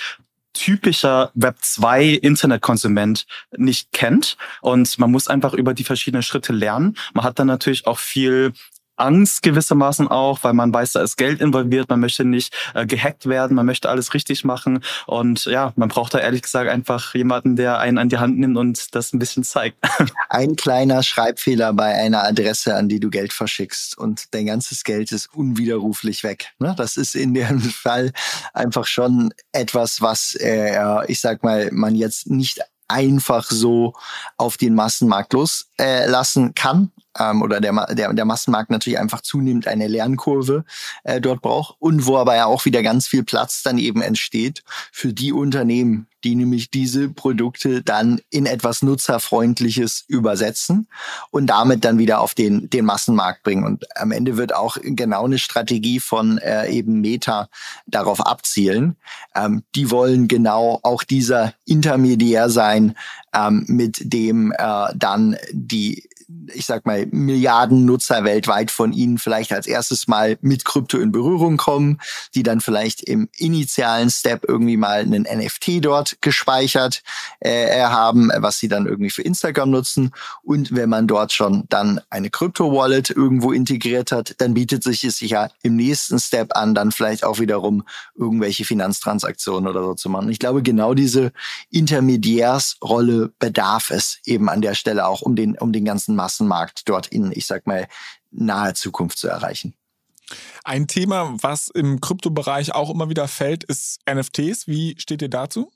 typischer 0.53 1.31
Web 1.35 1.57
2 1.61 2.05
Internetkonsument 2.05 3.25
nicht 3.55 3.91
kennt 3.91 4.37
und 4.61 4.97
man 4.97 5.11
muss 5.11 5.27
einfach 5.27 5.53
über 5.53 5.73
die 5.73 5.83
verschiedenen 5.83 6.23
Schritte 6.23 6.51
lernen. 6.51 6.97
Man 7.13 7.23
hat 7.23 7.37
dann 7.37 7.47
natürlich 7.47 7.85
auch 7.85 7.99
viel 7.99 8.53
Angst 8.97 9.43
gewissermaßen 9.43 10.07
auch, 10.07 10.39
weil 10.43 10.53
man 10.53 10.73
weiß, 10.73 10.93
da 10.93 11.01
ist 11.01 11.17
Geld 11.17 11.39
involviert, 11.41 11.89
man 11.89 11.99
möchte 11.99 12.25
nicht 12.25 12.53
äh, 12.73 12.85
gehackt 12.85 13.27
werden, 13.27 13.55
man 13.55 13.65
möchte 13.65 13.89
alles 13.89 14.13
richtig 14.13 14.43
machen 14.43 14.83
und 15.05 15.45
ja, 15.45 15.73
man 15.75 15.89
braucht 15.89 16.13
da 16.13 16.19
ehrlich 16.19 16.41
gesagt 16.41 16.69
einfach 16.69 17.13
jemanden, 17.13 17.55
der 17.55 17.79
einen 17.79 17.97
an 17.97 18.09
die 18.09 18.17
Hand 18.17 18.37
nimmt 18.39 18.57
und 18.57 18.95
das 18.95 19.13
ein 19.13 19.19
bisschen 19.19 19.43
zeigt. 19.43 19.77
Ein 20.29 20.55
kleiner 20.55 21.03
Schreibfehler 21.03 21.73
bei 21.73 21.93
einer 21.93 22.23
Adresse, 22.23 22.75
an 22.75 22.89
die 22.89 22.99
du 22.99 23.09
Geld 23.09 23.33
verschickst 23.33 23.97
und 23.97 24.33
dein 24.33 24.47
ganzes 24.47 24.83
Geld 24.83 25.11
ist 25.11 25.33
unwiderruflich 25.33 26.23
weg. 26.23 26.51
Ne? 26.59 26.73
Das 26.77 26.97
ist 26.97 27.15
in 27.15 27.33
dem 27.33 27.61
Fall 27.61 28.11
einfach 28.53 28.85
schon 28.85 29.33
etwas, 29.51 30.01
was 30.01 30.35
äh, 30.35 30.77
ich 31.07 31.21
sag 31.21 31.43
mal, 31.43 31.69
man 31.71 31.95
jetzt 31.95 32.29
nicht 32.29 32.61
einfach 32.87 33.49
so 33.49 33.93
auf 34.37 34.57
den 34.57 34.73
Massenmarkt 34.73 35.33
loslassen 35.33 36.49
äh, 36.49 36.53
kann 36.53 36.91
ähm, 37.19 37.41
oder 37.41 37.61
der, 37.61 37.87
der, 37.93 38.13
der 38.13 38.25
Massenmarkt 38.25 38.69
natürlich 38.69 38.99
einfach 38.99 39.21
zunehmend 39.21 39.67
eine 39.67 39.87
Lernkurve 39.87 40.65
äh, 41.03 41.21
dort 41.21 41.41
braucht 41.41 41.75
und 41.79 42.05
wo 42.05 42.17
aber 42.17 42.35
ja 42.35 42.45
auch 42.45 42.65
wieder 42.65 42.83
ganz 42.83 43.07
viel 43.07 43.23
Platz 43.23 43.63
dann 43.63 43.77
eben 43.77 44.01
entsteht 44.01 44.63
für 44.91 45.13
die 45.13 45.33
Unternehmen, 45.33 46.07
die 46.23 46.35
nämlich 46.35 46.71
diese 46.71 47.09
Produkte 47.09 47.83
dann 47.83 48.19
in 48.29 48.45
etwas 48.45 48.81
Nutzerfreundliches 48.81 50.03
übersetzen 50.07 50.87
und 51.31 51.47
damit 51.47 51.85
dann 51.85 51.99
wieder 51.99 52.19
auf 52.19 52.33
den, 52.33 52.69
den 52.69 52.85
Massenmarkt 52.85 53.43
bringen. 53.43 53.63
Und 53.63 53.85
am 53.97 54.11
Ende 54.11 54.35
wird 54.35 54.53
auch 54.53 54.77
genau 54.81 55.25
eine 55.25 55.37
Strategie 55.37 55.99
von 55.99 56.37
äh, 56.39 56.69
eben 56.69 57.01
Meta 57.01 57.49
darauf 57.85 58.25
abzielen. 58.25 58.97
Ähm, 59.35 59.63
die 59.75 59.91
wollen 59.91 60.27
genau 60.27 60.79
auch 60.83 61.03
dieser 61.03 61.53
Intermediär 61.65 62.49
sein, 62.49 62.95
ähm, 63.33 63.65
mit 63.67 64.11
dem 64.11 64.51
äh, 64.51 64.87
dann 64.95 65.37
die 65.51 66.06
ich 66.53 66.65
sag 66.65 66.85
mal, 66.85 67.05
Milliarden 67.11 67.85
Nutzer 67.85 68.23
weltweit 68.23 68.69
von 68.69 68.91
ihnen 68.91 69.17
vielleicht 69.17 69.53
als 69.53 69.65
erstes 69.65 70.07
mal 70.07 70.37
mit 70.41 70.65
Krypto 70.65 70.97
in 70.97 71.11
Berührung 71.11 71.55
kommen, 71.55 71.99
die 72.35 72.43
dann 72.43 72.59
vielleicht 72.59 73.01
im 73.03 73.29
initialen 73.37 74.09
Step 74.09 74.43
irgendwie 74.47 74.75
mal 74.75 74.99
einen 74.99 75.23
NFT 75.23 75.85
dort 75.85 76.17
gespeichert 76.21 77.01
äh, 77.39 77.81
haben, 77.83 78.29
was 78.35 78.59
sie 78.59 78.67
dann 78.67 78.87
irgendwie 78.87 79.09
für 79.09 79.21
Instagram 79.21 79.71
nutzen. 79.71 80.11
Und 80.43 80.75
wenn 80.75 80.89
man 80.89 81.07
dort 81.07 81.31
schon 81.31 81.63
dann 81.69 82.01
eine 82.09 82.29
Krypto-Wallet 82.29 83.09
irgendwo 83.09 83.53
integriert 83.53 84.11
hat, 84.11 84.35
dann 84.39 84.53
bietet 84.53 84.83
sich 84.83 85.05
es 85.05 85.21
ja 85.21 85.49
im 85.63 85.77
nächsten 85.77 86.19
Step 86.19 86.55
an, 86.57 86.75
dann 86.75 86.91
vielleicht 86.91 87.23
auch 87.23 87.39
wiederum 87.39 87.83
irgendwelche 88.15 88.65
Finanztransaktionen 88.65 89.69
oder 89.69 89.81
so 89.81 89.93
zu 89.93 90.09
machen. 90.09 90.29
ich 90.29 90.39
glaube, 90.39 90.61
genau 90.61 90.93
diese 90.93 91.31
Intermediärsrolle 91.69 93.31
bedarf 93.39 93.91
es 93.91 94.19
eben 94.25 94.49
an 94.49 94.61
der 94.61 94.73
Stelle 94.73 95.07
auch, 95.07 95.21
um 95.21 95.35
den, 95.35 95.57
um 95.57 95.71
den 95.71 95.85
ganzen 95.85 96.16
Massenmarkt 96.17 96.89
dort 96.89 97.07
in, 97.07 97.31
ich 97.31 97.47
sag 97.47 97.65
mal, 97.65 97.87
nahe 98.31 98.73
Zukunft 98.73 99.17
zu 99.17 99.29
erreichen. 99.29 99.73
Ein 100.65 100.87
Thema, 100.87 101.35
was 101.41 101.69
im 101.69 102.01
Kryptobereich 102.01 102.75
auch 102.75 102.89
immer 102.89 103.09
wieder 103.09 103.29
fällt, 103.29 103.63
ist 103.63 104.01
NFTs. 104.09 104.67
Wie 104.67 104.95
steht 104.99 105.21
ihr 105.21 105.29
dazu? 105.29 105.71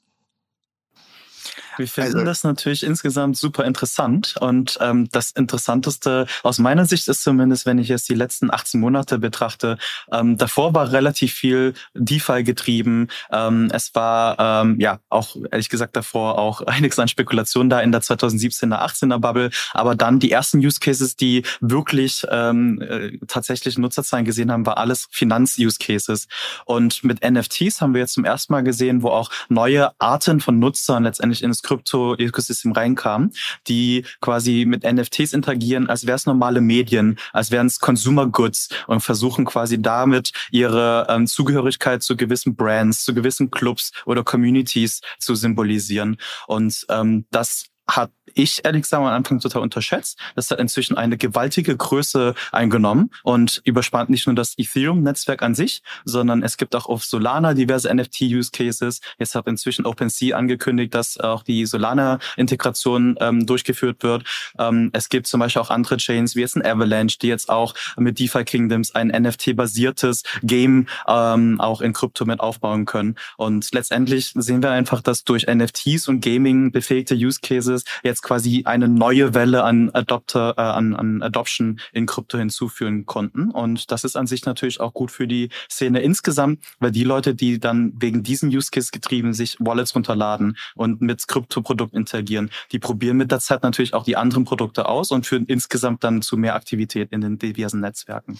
Wir 1.81 1.87
finden 1.87 2.13
also, 2.13 2.25
das 2.25 2.43
natürlich 2.43 2.83
insgesamt 2.83 3.37
super 3.37 3.65
interessant. 3.65 4.35
Und 4.39 4.77
ähm, 4.81 5.09
das 5.11 5.31
Interessanteste 5.31 6.27
aus 6.43 6.59
meiner 6.59 6.85
Sicht 6.85 7.07
ist 7.07 7.23
zumindest, 7.23 7.65
wenn 7.65 7.79
ich 7.79 7.87
jetzt 7.87 8.07
die 8.07 8.13
letzten 8.13 8.51
18 8.51 8.79
Monate 8.79 9.17
betrachte, 9.17 9.79
ähm, 10.11 10.37
davor 10.37 10.75
war 10.75 10.91
relativ 10.91 11.33
viel 11.33 11.73
DeFi 11.95 12.43
getrieben. 12.43 13.07
Ähm, 13.31 13.69
es 13.73 13.95
war 13.95 14.37
ähm, 14.63 14.79
ja 14.79 14.99
auch, 15.09 15.35
ehrlich 15.51 15.69
gesagt, 15.69 15.95
davor 15.95 16.37
auch 16.37 16.61
einiges 16.67 16.99
an 16.99 17.07
Spekulationen 17.07 17.71
da 17.71 17.79
in 17.79 17.91
der 17.91 18.03
2017er, 18.03 18.79
18er 18.79 19.17
Bubble. 19.17 19.49
Aber 19.73 19.95
dann 19.95 20.19
die 20.19 20.31
ersten 20.31 20.59
Use 20.59 20.79
Cases, 20.79 21.15
die 21.15 21.43
wirklich 21.61 22.27
ähm, 22.29 22.79
äh, 22.79 23.17
tatsächlich 23.27 23.79
Nutzerzahlen 23.79 24.25
gesehen 24.25 24.51
haben, 24.51 24.67
war 24.67 24.77
alles 24.77 25.07
Finanz-Use 25.09 25.79
Cases. 25.79 26.27
Und 26.65 27.03
mit 27.03 27.27
NFTs 27.27 27.81
haben 27.81 27.95
wir 27.95 28.01
jetzt 28.01 28.13
zum 28.13 28.25
ersten 28.25 28.53
Mal 28.53 28.61
gesehen, 28.61 29.01
wo 29.01 29.09
auch 29.09 29.31
neue 29.49 29.99
Arten 29.99 30.41
von 30.41 30.59
Nutzern 30.59 31.03
letztendlich 31.03 31.41
ins 31.41 31.63
Krypto-Ökosystem 31.71 32.73
reinkamen, 32.73 33.31
die 33.67 34.05
quasi 34.19 34.65
mit 34.67 34.83
NFTs 34.83 35.33
interagieren, 35.33 35.89
als 35.89 36.05
wäre 36.05 36.15
es 36.15 36.25
normale 36.25 36.61
Medien, 36.61 37.17
als 37.31 37.51
wären 37.51 37.67
es 37.67 37.79
Consumer 37.79 38.27
Goods 38.27 38.69
und 38.87 39.01
versuchen 39.01 39.45
quasi 39.45 39.81
damit 39.81 40.31
ihre 40.51 41.07
ähm, 41.09 41.27
Zugehörigkeit 41.27 42.03
zu 42.03 42.17
gewissen 42.17 42.55
Brands, 42.55 43.05
zu 43.05 43.13
gewissen 43.13 43.51
Clubs 43.51 43.91
oder 44.05 44.23
Communities 44.23 45.01
zu 45.19 45.35
symbolisieren. 45.35 46.17
Und 46.47 46.85
ähm, 46.89 47.25
das 47.31 47.70
hat 47.95 48.11
ich 48.33 48.63
ehrlich 48.63 48.83
gesagt 48.83 49.01
am 49.01 49.07
Anfang 49.07 49.39
total 49.39 49.61
unterschätzt. 49.61 50.17
Das 50.35 50.49
hat 50.51 50.59
inzwischen 50.59 50.97
eine 50.97 51.17
gewaltige 51.17 51.75
Größe 51.75 52.33
eingenommen 52.51 53.11
und 53.23 53.61
überspannt 53.63 54.09
nicht 54.09 54.27
nur 54.27 54.35
das 54.35 54.57
Ethereum-Netzwerk 54.57 55.41
an 55.41 55.55
sich, 55.55 55.81
sondern 56.05 56.43
es 56.43 56.57
gibt 56.57 56.75
auch 56.75 56.85
auf 56.85 57.03
Solana 57.03 57.53
diverse 57.53 57.93
NFT-Use-Cases. 57.93 59.01
Jetzt 59.19 59.35
hat 59.35 59.47
inzwischen 59.47 59.85
OpenSea 59.85 60.37
angekündigt, 60.37 60.93
dass 60.93 61.19
auch 61.19 61.43
die 61.43 61.65
Solana-Integration 61.65 63.17
ähm, 63.19 63.45
durchgeführt 63.45 64.03
wird. 64.03 64.23
Ähm, 64.57 64.89
es 64.93 65.09
gibt 65.09 65.27
zum 65.27 65.39
Beispiel 65.39 65.61
auch 65.61 65.69
andere 65.69 65.97
Chains 65.97 66.35
wie 66.35 66.41
jetzt 66.41 66.55
ein 66.55 66.65
Avalanche, 66.65 67.17
die 67.19 67.27
jetzt 67.27 67.49
auch 67.49 67.73
mit 67.97 68.19
DeFi 68.19 68.43
Kingdoms 68.43 68.95
ein 68.95 69.07
NFT-basiertes 69.07 70.23
Game 70.43 70.87
ähm, 71.07 71.59
auch 71.59 71.81
in 71.81 71.93
Krypto 71.93 72.25
mit 72.25 72.39
aufbauen 72.39 72.85
können. 72.85 73.15
Und 73.37 73.71
letztendlich 73.73 74.31
sehen 74.35 74.63
wir 74.63 74.71
einfach, 74.71 75.01
dass 75.01 75.23
durch 75.23 75.47
NFTs 75.47 76.07
und 76.07 76.21
Gaming 76.21 76.71
befähigte 76.71 77.15
Use-Cases 77.15 77.80
jetzt 78.03 78.21
jetzt 78.21 78.21
quasi 78.21 78.63
eine 78.65 78.87
neue 78.87 79.33
Welle 79.33 79.63
an 79.63 79.89
Adopter, 79.91 80.53
äh, 80.57 80.61
an, 80.61 80.95
an 80.95 81.21
Adoption 81.21 81.79
in 81.91 82.05
Krypto 82.05 82.37
hinzuführen 82.37 83.05
konnten. 83.05 83.51
Und 83.51 83.91
das 83.91 84.03
ist 84.03 84.15
an 84.15 84.27
sich 84.27 84.45
natürlich 84.45 84.79
auch 84.79 84.93
gut 84.93 85.11
für 85.11 85.27
die 85.27 85.49
Szene 85.69 86.01
insgesamt, 86.01 86.63
weil 86.79 86.91
die 86.91 87.03
Leute, 87.03 87.35
die 87.35 87.59
dann 87.59 87.93
wegen 87.95 88.23
diesen 88.23 88.49
Use 88.49 88.69
Case 88.71 88.89
getrieben 88.91 89.33
sich 89.33 89.57
Wallets 89.59 89.95
runterladen 89.95 90.57
und 90.75 91.01
mit 91.01 91.27
Krypto-Produkt 91.27 91.93
interagieren, 91.93 92.49
die 92.71 92.79
probieren 92.79 93.17
mit 93.17 93.31
der 93.31 93.39
Zeit 93.39 93.63
natürlich 93.63 93.93
auch 93.93 94.03
die 94.03 94.17
anderen 94.17 94.45
Produkte 94.45 94.87
aus 94.87 95.11
und 95.11 95.25
führen 95.25 95.45
insgesamt 95.45 96.03
dann 96.03 96.21
zu 96.21 96.37
mehr 96.37 96.55
Aktivität 96.55 97.11
in 97.11 97.21
den 97.21 97.37
diversen 97.37 97.79
Netzwerken. 97.79 98.39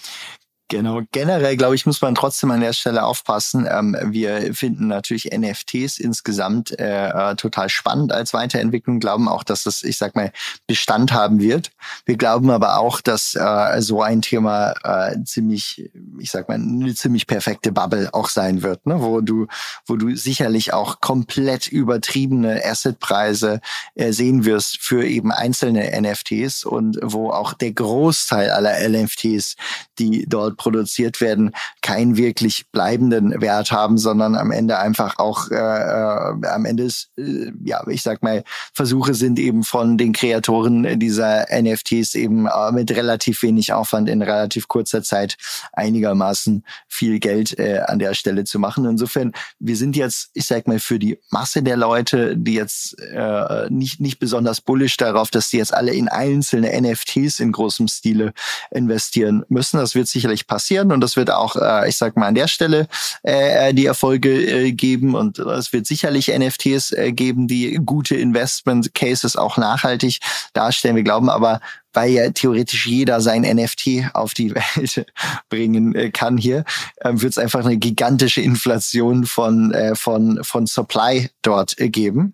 Genau, 0.72 1.02
generell 1.12 1.58
glaube 1.58 1.76
ich, 1.76 1.86
muss 1.86 2.00
man 2.00 2.16
trotzdem 2.16 2.50
an 2.50 2.62
der 2.62 2.72
Stelle 2.72 3.04
aufpassen. 3.04 3.68
Ähm, 3.70 3.94
wir 4.06 4.56
finden 4.56 4.88
natürlich 4.88 5.30
NFTs 5.38 6.00
insgesamt 6.00 6.80
äh, 6.80 7.10
äh, 7.10 7.36
total 7.36 7.68
spannend 7.68 8.14
als 8.14 8.34
Weiterentwicklung, 8.34 9.02
glauben 9.02 9.28
auch, 9.28 9.44
dass 9.44 9.66
es, 9.66 9.84
ich 9.84 9.98
sag 9.98 10.16
mal, 10.16 10.32
Bestand 10.68 11.12
haben 11.12 11.42
wird. 11.42 11.72
Wir 12.06 12.16
glauben 12.16 12.50
aber 12.50 12.80
auch, 12.80 13.02
dass 13.02 13.36
äh, 13.36 13.82
so 13.82 14.02
ein 14.02 14.22
Thema 14.22 14.74
äh, 14.86 15.22
ziemlich, 15.26 15.92
ich 16.18 16.32
sag 16.32 16.48
mal, 16.48 16.56
eine 16.56 16.96
ziemlich 16.96 17.28
perfekte 17.28 17.74
Bubble 17.74 18.08
auch 18.14 18.30
sein 18.30 18.64
wird, 18.64 18.86
ne? 18.86 19.02
wo 19.02 19.20
du, 19.20 19.48
wo 19.86 19.98
du 19.98 20.16
sicherlich 20.16 20.72
auch 20.72 21.02
komplett 21.02 21.68
übertriebene 21.68 22.64
Assetpreise 22.64 23.60
äh, 23.96 24.14
sehen 24.14 24.46
wirst 24.46 24.78
für 24.80 25.06
eben 25.06 25.34
einzelne 25.34 25.92
NFTs 26.02 26.64
und 26.64 26.98
wo 27.04 27.30
auch 27.30 27.52
der 27.52 27.74
Großteil 27.74 28.52
aller 28.52 28.88
NFTs, 28.88 29.58
die 30.00 30.26
dort 30.30 30.61
produziert 30.62 31.22
werden, 31.22 31.56
keinen 31.82 32.18
wirklich 32.18 32.66
bleibenden 32.72 33.42
Wert 33.42 33.72
haben, 33.72 33.98
sondern 33.98 34.36
am 34.36 34.52
Ende 34.52 34.78
einfach 34.78 35.18
auch 35.18 35.50
äh, 35.50 35.56
äh, 35.56 36.48
am 36.48 36.66
Ende 36.66 36.84
ist, 36.84 37.10
äh, 37.18 37.52
ja, 37.64 37.82
ich 37.88 38.04
sag 38.04 38.22
mal, 38.22 38.44
Versuche 38.74 39.16
sind 39.16 39.40
eben 39.40 39.64
von 39.64 39.98
den 39.98 40.14
Kreatoren 40.14 41.00
dieser 41.00 41.48
NFTs 41.52 42.14
eben 42.14 42.46
äh, 42.46 42.72
mit 42.72 42.92
relativ 42.92 43.42
wenig 43.42 43.74
Aufwand 43.74 44.08
in 44.08 44.22
relativ 44.22 44.68
kurzer 44.68 45.02
Zeit 45.02 45.38
einigermaßen 45.74 46.64
viel 46.88 47.18
Geld 47.20 47.58
äh, 47.58 47.80
an 47.88 47.98
der 47.98 48.14
Stelle 48.14 48.44
zu 48.44 48.60
machen. 48.60 48.86
Insofern, 48.86 49.32
wir 49.58 49.76
sind 49.76 49.96
jetzt, 49.96 50.30
ich 50.36 50.46
sag 50.46 50.68
mal, 50.68 50.80
für 50.80 51.00
die 51.00 51.18
Masse 51.32 51.64
der 51.64 51.78
Leute, 51.78 52.38
die 52.38 52.54
jetzt 52.54 53.00
äh, 53.00 53.68
nicht, 53.70 54.00
nicht 54.00 54.20
besonders 54.20 54.62
bullish 54.62 54.98
darauf, 54.98 55.32
dass 55.32 55.50
die 55.50 55.58
jetzt 55.58 55.74
alle 55.74 55.94
in 55.94 56.08
einzelne 56.08 56.70
NFTs 56.80 57.40
in 57.40 57.52
großem 57.52 57.88
Stile 57.88 58.34
investieren 58.70 59.44
müssen. 59.50 59.78
Das 59.78 59.96
wird 59.96 60.08
sicherlich 60.08 60.46
passieren 60.52 60.92
und 60.92 61.00
das 61.00 61.16
wird 61.16 61.32
auch, 61.32 61.56
äh, 61.56 61.88
ich 61.88 61.96
sag 61.96 62.18
mal, 62.18 62.28
an 62.28 62.36
der 62.36 62.50
Stelle 62.50 62.90
äh, 63.24 63.74
die 63.74 63.86
Erfolge 63.86 64.30
äh, 64.30 64.74
geben 64.74 65.16
und 65.16 65.40
es 65.40 65.72
wird 65.72 65.88
sicherlich 65.88 66.28
NFTs 66.28 66.92
äh, 66.92 67.14
geben, 67.14 67.48
die 67.48 67.80
gute 67.86 68.16
Investment 68.16 68.94
Cases 68.94 69.38
auch 69.38 69.56
nachhaltig 69.56 70.20
darstellen. 70.52 70.98
Wir 70.98 71.04
glauben 71.04 71.30
aber, 71.30 71.62
weil 71.94 72.12
ja 72.12 72.30
theoretisch 72.32 72.86
jeder 72.86 73.22
sein 73.22 73.44
NFT 73.44 74.14
auf 74.14 74.34
die 74.34 74.54
Welt 74.76 75.06
bringen 75.48 75.96
äh, 75.96 76.12
kann 76.12 76.36
hier, 76.36 76.66
äh, 76.98 77.14
wird 77.14 77.32
es 77.32 77.38
einfach 77.38 77.64
eine 77.64 77.78
gigantische 77.78 78.42
Inflation 78.42 79.26
von, 79.26 79.74
äh, 79.74 79.96
von, 79.96 80.44
von 80.44 80.68
Supply 80.68 81.30
dort 81.44 81.80
äh, 81.80 81.88
geben. 81.88 82.34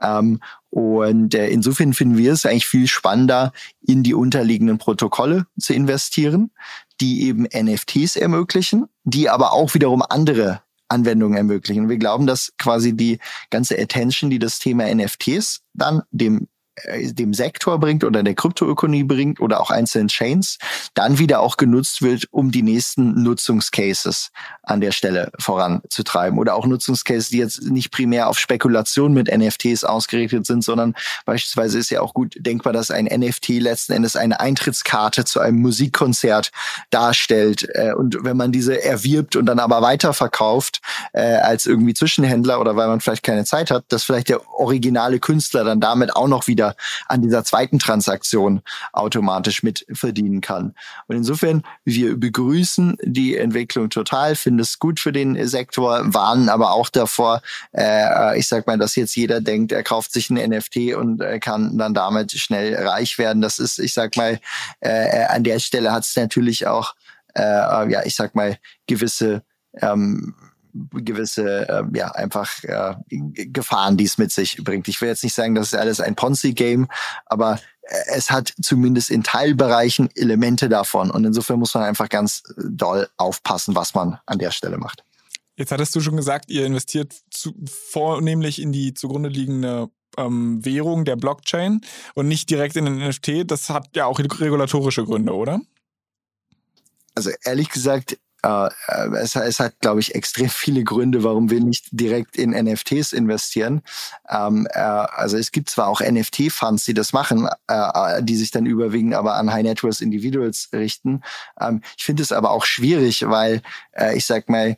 Ähm, 0.00 0.40
und 0.70 1.34
äh, 1.34 1.48
insofern 1.48 1.92
finden 1.92 2.16
wir 2.16 2.32
es 2.32 2.46
eigentlich 2.46 2.66
viel 2.66 2.86
spannender, 2.86 3.52
in 3.86 4.02
die 4.02 4.14
unterliegenden 4.14 4.78
Protokolle 4.78 5.46
zu 5.58 5.74
investieren, 5.74 6.50
die 7.00 7.22
eben 7.26 7.44
NFTs 7.44 8.16
ermöglichen, 8.16 8.86
die 9.04 9.28
aber 9.28 9.52
auch 9.52 9.74
wiederum 9.74 10.02
andere 10.02 10.62
Anwendungen 10.88 11.36
ermöglichen. 11.36 11.88
Wir 11.88 11.98
glauben, 11.98 12.26
dass 12.26 12.52
quasi 12.58 12.96
die 12.96 13.18
ganze 13.50 13.78
Attention, 13.78 14.30
die 14.30 14.38
das 14.38 14.58
Thema 14.58 14.92
NFTs 14.92 15.60
dann 15.74 16.02
dem 16.10 16.48
dem 17.12 17.34
Sektor 17.34 17.78
bringt 17.78 18.04
oder 18.04 18.22
der 18.22 18.34
Kryptoökonomie 18.34 19.04
bringt 19.04 19.40
oder 19.40 19.60
auch 19.60 19.70
einzelnen 19.70 20.08
Chains, 20.08 20.58
dann 20.94 21.18
wieder 21.18 21.40
auch 21.40 21.56
genutzt 21.56 22.02
wird, 22.02 22.26
um 22.30 22.50
die 22.50 22.62
nächsten 22.62 23.22
Nutzungscases 23.22 24.30
an 24.62 24.80
der 24.80 24.92
Stelle 24.92 25.30
voranzutreiben. 25.38 26.38
Oder 26.38 26.54
auch 26.54 26.66
Nutzungscases, 26.66 27.30
die 27.30 27.38
jetzt 27.38 27.62
nicht 27.62 27.90
primär 27.90 28.28
auf 28.28 28.38
Spekulation 28.38 29.12
mit 29.12 29.28
NFTs 29.34 29.84
ausgerichtet 29.84 30.46
sind, 30.46 30.62
sondern 30.62 30.94
beispielsweise 31.24 31.78
ist 31.78 31.90
ja 31.90 32.00
auch 32.00 32.14
gut 32.14 32.34
denkbar, 32.38 32.72
dass 32.72 32.90
ein 32.90 33.06
NFT 33.06 33.48
letzten 33.60 33.92
Endes 33.92 34.16
eine 34.16 34.40
Eintrittskarte 34.40 35.24
zu 35.24 35.40
einem 35.40 35.60
Musikkonzert 35.60 36.50
darstellt. 36.90 37.68
Äh, 37.74 37.92
und 37.94 38.18
wenn 38.22 38.36
man 38.36 38.52
diese 38.52 38.82
erwirbt 38.82 39.36
und 39.36 39.46
dann 39.46 39.58
aber 39.58 39.82
weiterverkauft 39.82 40.80
äh, 41.12 41.36
als 41.36 41.66
irgendwie 41.66 41.94
Zwischenhändler 41.94 42.60
oder 42.60 42.76
weil 42.76 42.88
man 42.88 43.00
vielleicht 43.00 43.22
keine 43.22 43.44
Zeit 43.44 43.70
hat, 43.70 43.84
dass 43.88 44.04
vielleicht 44.04 44.28
der 44.28 44.48
originale 44.52 45.18
Künstler 45.18 45.64
dann 45.64 45.80
damit 45.80 46.14
auch 46.14 46.28
noch 46.28 46.46
wieder 46.46 46.67
an 47.06 47.22
dieser 47.22 47.44
zweiten 47.44 47.78
Transaktion 47.78 48.62
automatisch 48.92 49.62
mit 49.62 49.86
verdienen 49.92 50.40
kann. 50.40 50.74
Und 51.06 51.16
insofern, 51.16 51.62
wir 51.84 52.16
begrüßen 52.16 52.96
die 53.02 53.36
Entwicklung 53.36 53.90
total, 53.90 54.36
finden 54.36 54.60
es 54.60 54.78
gut 54.78 55.00
für 55.00 55.12
den 55.12 55.46
Sektor, 55.46 56.02
warnen 56.14 56.48
aber 56.48 56.72
auch 56.72 56.88
davor, 56.88 57.42
äh, 57.72 58.38
ich 58.38 58.48
sag 58.48 58.66
mal, 58.66 58.78
dass 58.78 58.96
jetzt 58.96 59.16
jeder 59.16 59.40
denkt, 59.40 59.72
er 59.72 59.82
kauft 59.82 60.12
sich 60.12 60.30
ein 60.30 60.36
NFT 60.36 60.94
und 60.94 61.20
äh, 61.20 61.38
kann 61.38 61.78
dann 61.78 61.94
damit 61.94 62.32
schnell 62.32 62.74
reich 62.74 63.18
werden. 63.18 63.42
Das 63.42 63.58
ist, 63.58 63.78
ich 63.78 63.94
sag 63.94 64.16
mal, 64.16 64.40
äh, 64.80 65.24
an 65.26 65.44
der 65.44 65.58
Stelle 65.58 65.92
hat 65.92 66.04
es 66.04 66.16
natürlich 66.16 66.66
auch, 66.66 66.94
äh, 67.34 67.42
ja, 67.42 68.04
ich 68.04 68.14
sag 68.14 68.34
mal, 68.34 68.58
gewisse 68.86 69.42
ähm, 69.80 70.34
gewisse, 70.92 71.68
äh, 71.68 71.82
ja, 71.96 72.10
einfach 72.12 72.62
äh, 72.64 72.94
Gefahren, 73.08 73.96
die 73.96 74.04
es 74.04 74.18
mit 74.18 74.32
sich 74.32 74.62
bringt. 74.62 74.88
Ich 74.88 75.00
will 75.00 75.08
jetzt 75.08 75.24
nicht 75.24 75.34
sagen, 75.34 75.54
das 75.54 75.68
ist 75.68 75.78
alles 75.78 76.00
ein 76.00 76.14
Ponzi-Game, 76.14 76.88
aber 77.26 77.58
es 78.06 78.30
hat 78.30 78.52
zumindest 78.60 79.10
in 79.10 79.22
Teilbereichen 79.22 80.10
Elemente 80.14 80.68
davon. 80.68 81.10
Und 81.10 81.24
insofern 81.24 81.58
muss 81.58 81.74
man 81.74 81.84
einfach 81.84 82.08
ganz 82.08 82.42
doll 82.56 83.08
aufpassen, 83.16 83.74
was 83.74 83.94
man 83.94 84.18
an 84.26 84.38
der 84.38 84.50
Stelle 84.50 84.78
macht. 84.78 85.04
Jetzt 85.56 85.72
hattest 85.72 85.94
du 85.96 86.00
schon 86.00 86.16
gesagt, 86.16 86.50
ihr 86.50 86.66
investiert 86.66 87.14
zu, 87.30 87.52
vornehmlich 87.90 88.60
in 88.60 88.72
die 88.72 88.94
zugrunde 88.94 89.28
liegende 89.28 89.90
ähm, 90.16 90.64
Währung 90.64 91.04
der 91.04 91.16
Blockchain 91.16 91.80
und 92.14 92.28
nicht 92.28 92.50
direkt 92.50 92.76
in 92.76 92.84
den 92.84 92.98
NFT. 92.98 93.50
Das 93.50 93.68
hat 93.68 93.88
ja 93.96 94.06
auch 94.06 94.18
regulatorische 94.18 95.04
Gründe, 95.04 95.34
oder? 95.34 95.60
Also 97.14 97.30
ehrlich 97.44 97.70
gesagt, 97.70 98.18
äh, 98.42 98.68
es, 99.16 99.34
es, 99.36 99.60
hat, 99.60 99.80
glaube 99.80 100.00
ich, 100.00 100.14
extrem 100.14 100.48
viele 100.48 100.84
Gründe, 100.84 101.24
warum 101.24 101.50
wir 101.50 101.60
nicht 101.60 101.88
direkt 101.90 102.36
in 102.36 102.50
NFTs 102.50 103.12
investieren. 103.12 103.82
Ähm, 104.28 104.66
äh, 104.70 104.78
also 104.78 105.36
es 105.36 105.50
gibt 105.50 105.70
zwar 105.70 105.88
auch 105.88 106.00
NFT-Funds, 106.00 106.84
die 106.84 106.94
das 106.94 107.12
machen, 107.12 107.48
äh, 107.66 108.22
die 108.22 108.36
sich 108.36 108.50
dann 108.50 108.66
überwiegend 108.66 109.14
aber 109.14 109.34
an 109.34 109.52
High 109.52 109.64
Net 109.64 109.82
Worth 109.82 110.00
Individuals 110.00 110.68
richten. 110.72 111.22
Ähm, 111.60 111.82
ich 111.96 112.04
finde 112.04 112.22
es 112.22 112.32
aber 112.32 112.50
auch 112.50 112.64
schwierig, 112.64 113.24
weil 113.28 113.62
äh, 113.92 114.16
ich 114.16 114.24
sag 114.24 114.48
mal, 114.48 114.76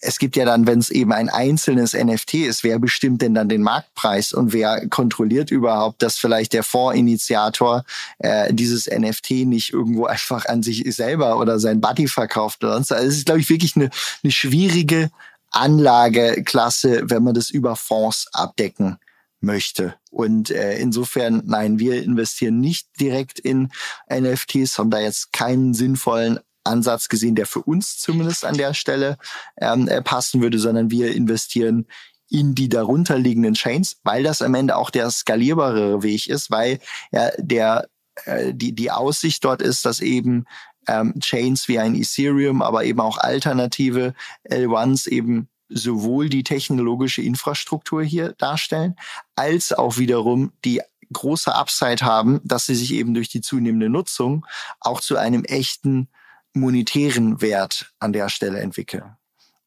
es 0.00 0.18
gibt 0.18 0.36
ja 0.36 0.44
dann, 0.44 0.66
wenn 0.66 0.78
es 0.78 0.90
eben 0.90 1.12
ein 1.12 1.28
einzelnes 1.28 1.92
NFT 1.92 2.34
ist, 2.34 2.64
wer 2.64 2.78
bestimmt 2.78 3.22
denn 3.22 3.34
dann 3.34 3.48
den 3.48 3.62
Marktpreis 3.62 4.32
und 4.32 4.52
wer 4.52 4.88
kontrolliert 4.88 5.50
überhaupt, 5.50 6.02
dass 6.02 6.16
vielleicht 6.16 6.52
der 6.54 6.62
Fondsinitiator 6.62 7.84
äh, 8.18 8.52
dieses 8.52 8.86
NFT 8.86 9.30
nicht 9.46 9.72
irgendwo 9.72 10.06
einfach 10.06 10.46
an 10.46 10.62
sich 10.62 10.84
selber 10.94 11.38
oder 11.38 11.58
sein 11.58 11.80
Buddy 11.80 12.08
verkauft 12.08 12.64
oder 12.64 12.74
sonst. 12.74 12.92
Also 12.92 13.08
es 13.08 13.16
ist, 13.18 13.26
glaube 13.26 13.40
ich, 13.40 13.50
wirklich 13.50 13.76
eine, 13.76 13.90
eine 14.22 14.32
schwierige 14.32 15.10
Anlageklasse, 15.50 17.02
wenn 17.10 17.22
man 17.22 17.34
das 17.34 17.50
über 17.50 17.76
Fonds 17.76 18.28
abdecken 18.32 18.98
möchte. 19.40 19.94
Und 20.10 20.50
äh, 20.50 20.78
insofern, 20.78 21.42
nein, 21.46 21.78
wir 21.78 22.02
investieren 22.02 22.60
nicht 22.60 22.88
direkt 23.00 23.38
in 23.38 23.70
NFTs, 24.12 24.78
haben 24.78 24.90
da 24.90 25.00
jetzt 25.00 25.32
keinen 25.32 25.74
sinnvollen 25.74 26.40
Ansatz 26.64 27.08
gesehen, 27.08 27.34
der 27.34 27.46
für 27.46 27.62
uns 27.62 27.98
zumindest 27.98 28.44
an 28.44 28.56
der 28.56 28.74
Stelle 28.74 29.18
ähm, 29.60 29.88
äh, 29.88 30.02
passen 30.02 30.42
würde, 30.42 30.58
sondern 30.58 30.90
wir 30.90 31.14
investieren 31.14 31.86
in 32.28 32.54
die 32.54 32.68
darunterliegenden 32.68 33.54
Chains, 33.54 33.96
weil 34.04 34.22
das 34.22 34.40
am 34.40 34.54
Ende 34.54 34.76
auch 34.76 34.90
der 34.90 35.10
skalierbare 35.10 36.02
Weg 36.02 36.28
ist, 36.28 36.50
weil 36.50 36.78
ja, 37.12 37.30
der 37.38 37.88
äh, 38.24 38.54
die 38.54 38.72
die 38.72 38.90
Aussicht 38.90 39.44
dort 39.44 39.62
ist, 39.62 39.84
dass 39.84 40.00
eben 40.00 40.44
ähm, 40.86 41.14
Chains 41.20 41.68
wie 41.68 41.78
ein 41.78 41.94
Ethereum, 41.94 42.62
aber 42.62 42.84
eben 42.84 43.00
auch 43.00 43.18
alternative 43.18 44.14
L1s 44.48 45.08
eben 45.08 45.48
sowohl 45.68 46.28
die 46.28 46.42
technologische 46.42 47.22
Infrastruktur 47.22 48.02
hier 48.02 48.32
darstellen, 48.32 48.96
als 49.36 49.72
auch 49.72 49.98
wiederum 49.98 50.52
die 50.64 50.80
große 51.12 51.54
Upside 51.54 52.04
haben, 52.04 52.40
dass 52.44 52.66
sie 52.66 52.74
sich 52.74 52.94
eben 52.94 53.14
durch 53.14 53.28
die 53.28 53.40
zunehmende 53.40 53.88
Nutzung 53.88 54.46
auch 54.80 55.00
zu 55.00 55.16
einem 55.16 55.44
echten 55.44 56.08
monetären 56.52 57.40
Wert 57.40 57.92
an 57.98 58.12
der 58.12 58.28
Stelle 58.28 58.60
entwickeln. 58.60 59.16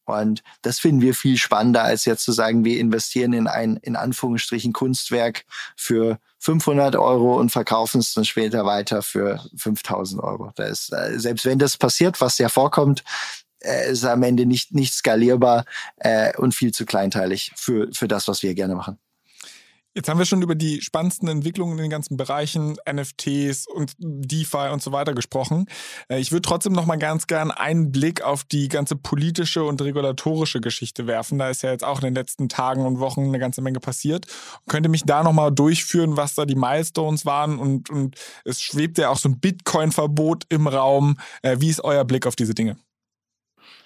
Und 0.05 0.43
das 0.61 0.79
finden 0.79 1.01
wir 1.01 1.15
viel 1.15 1.37
spannender, 1.37 1.83
als 1.83 2.05
jetzt 2.05 2.25
zu 2.25 2.33
sagen, 2.33 2.65
wir 2.65 2.79
investieren 2.79 3.31
in 3.31 3.47
ein, 3.47 3.77
in 3.77 3.95
Anführungsstrichen, 3.95 4.73
Kunstwerk 4.73 5.45
für 5.77 6.19
500 6.39 6.97
Euro 6.97 7.39
und 7.39 7.51
verkaufen 7.51 7.99
es 7.99 8.13
dann 8.13 8.25
später 8.25 8.65
weiter 8.65 9.01
für 9.01 9.39
5000 9.55 10.21
Euro. 10.21 10.51
Da 10.55 10.65
ist, 10.65 10.91
äh, 10.91 11.17
selbst 11.17 11.45
wenn 11.45 11.59
das 11.59 11.77
passiert, 11.77 12.19
was 12.19 12.37
ja 12.37 12.49
vorkommt, 12.49 13.03
äh, 13.59 13.91
ist 13.91 14.03
am 14.03 14.23
Ende 14.23 14.45
nicht, 14.45 14.73
nicht 14.73 14.93
skalierbar 14.93 15.63
äh, 15.97 16.35
und 16.37 16.53
viel 16.53 16.73
zu 16.73 16.85
kleinteilig 16.85 17.53
für, 17.55 17.87
für 17.93 18.09
das, 18.09 18.27
was 18.27 18.43
wir 18.43 18.53
gerne 18.55 18.75
machen. 18.75 18.99
Jetzt 19.95 20.09
haben 20.09 20.17
wir 20.17 20.25
schon 20.25 20.41
über 20.41 20.55
die 20.55 20.81
spannendsten 20.81 21.27
Entwicklungen 21.27 21.77
in 21.77 21.83
den 21.83 21.91
ganzen 21.91 22.17
Bereichen 22.17 22.77
NFTs 22.91 23.67
und 23.67 23.93
DeFi 23.99 24.69
und 24.71 24.81
so 24.81 24.91
weiter 24.91 25.13
gesprochen. 25.13 25.67
Äh, 26.09 26.19
ich 26.19 26.31
würde 26.31 26.41
trotzdem 26.41 26.73
noch 26.73 26.87
mal 26.87 26.97
ganz 26.97 27.27
gern 27.27 27.51
einen 27.51 27.91
Blick 27.91 28.23
auf 28.23 28.43
die 28.43 28.69
ganze 28.69 28.95
politische 28.95 29.63
und 29.63 29.81
regulatorische 29.81 30.61
Geschichte 30.61 31.05
werfen. 31.05 31.37
Da 31.37 31.49
ist 31.49 31.61
ja 31.61 31.71
jetzt 31.71 31.83
auch 31.83 31.99
in 31.99 32.05
den 32.05 32.15
letzten 32.15 32.49
Tagen 32.49 32.85
und 32.85 32.99
Wochen 32.99 33.21
eine 33.21 33.37
ganze 33.37 33.61
Menge 33.61 33.79
passiert. 33.79 34.25
Könnte 34.67 34.89
mich 34.89 35.03
da 35.03 35.21
noch 35.21 35.33
mal 35.33 35.51
durchführen, 35.51 36.17
was 36.17 36.33
da 36.33 36.45
die 36.45 36.55
Milestones 36.55 37.25
waren 37.25 37.59
und, 37.59 37.91
und 37.91 38.15
es 38.45 38.61
schwebt 38.61 38.97
ja 38.97 39.09
auch 39.09 39.17
so 39.17 39.29
ein 39.29 39.39
Bitcoin-Verbot 39.39 40.45
im 40.49 40.67
Raum. 40.67 41.19
Äh, 41.43 41.57
wie 41.59 41.69
ist 41.69 41.83
euer 41.83 42.03
Blick 42.03 42.25
auf 42.25 42.35
diese 42.35 42.55
Dinge? 42.55 42.77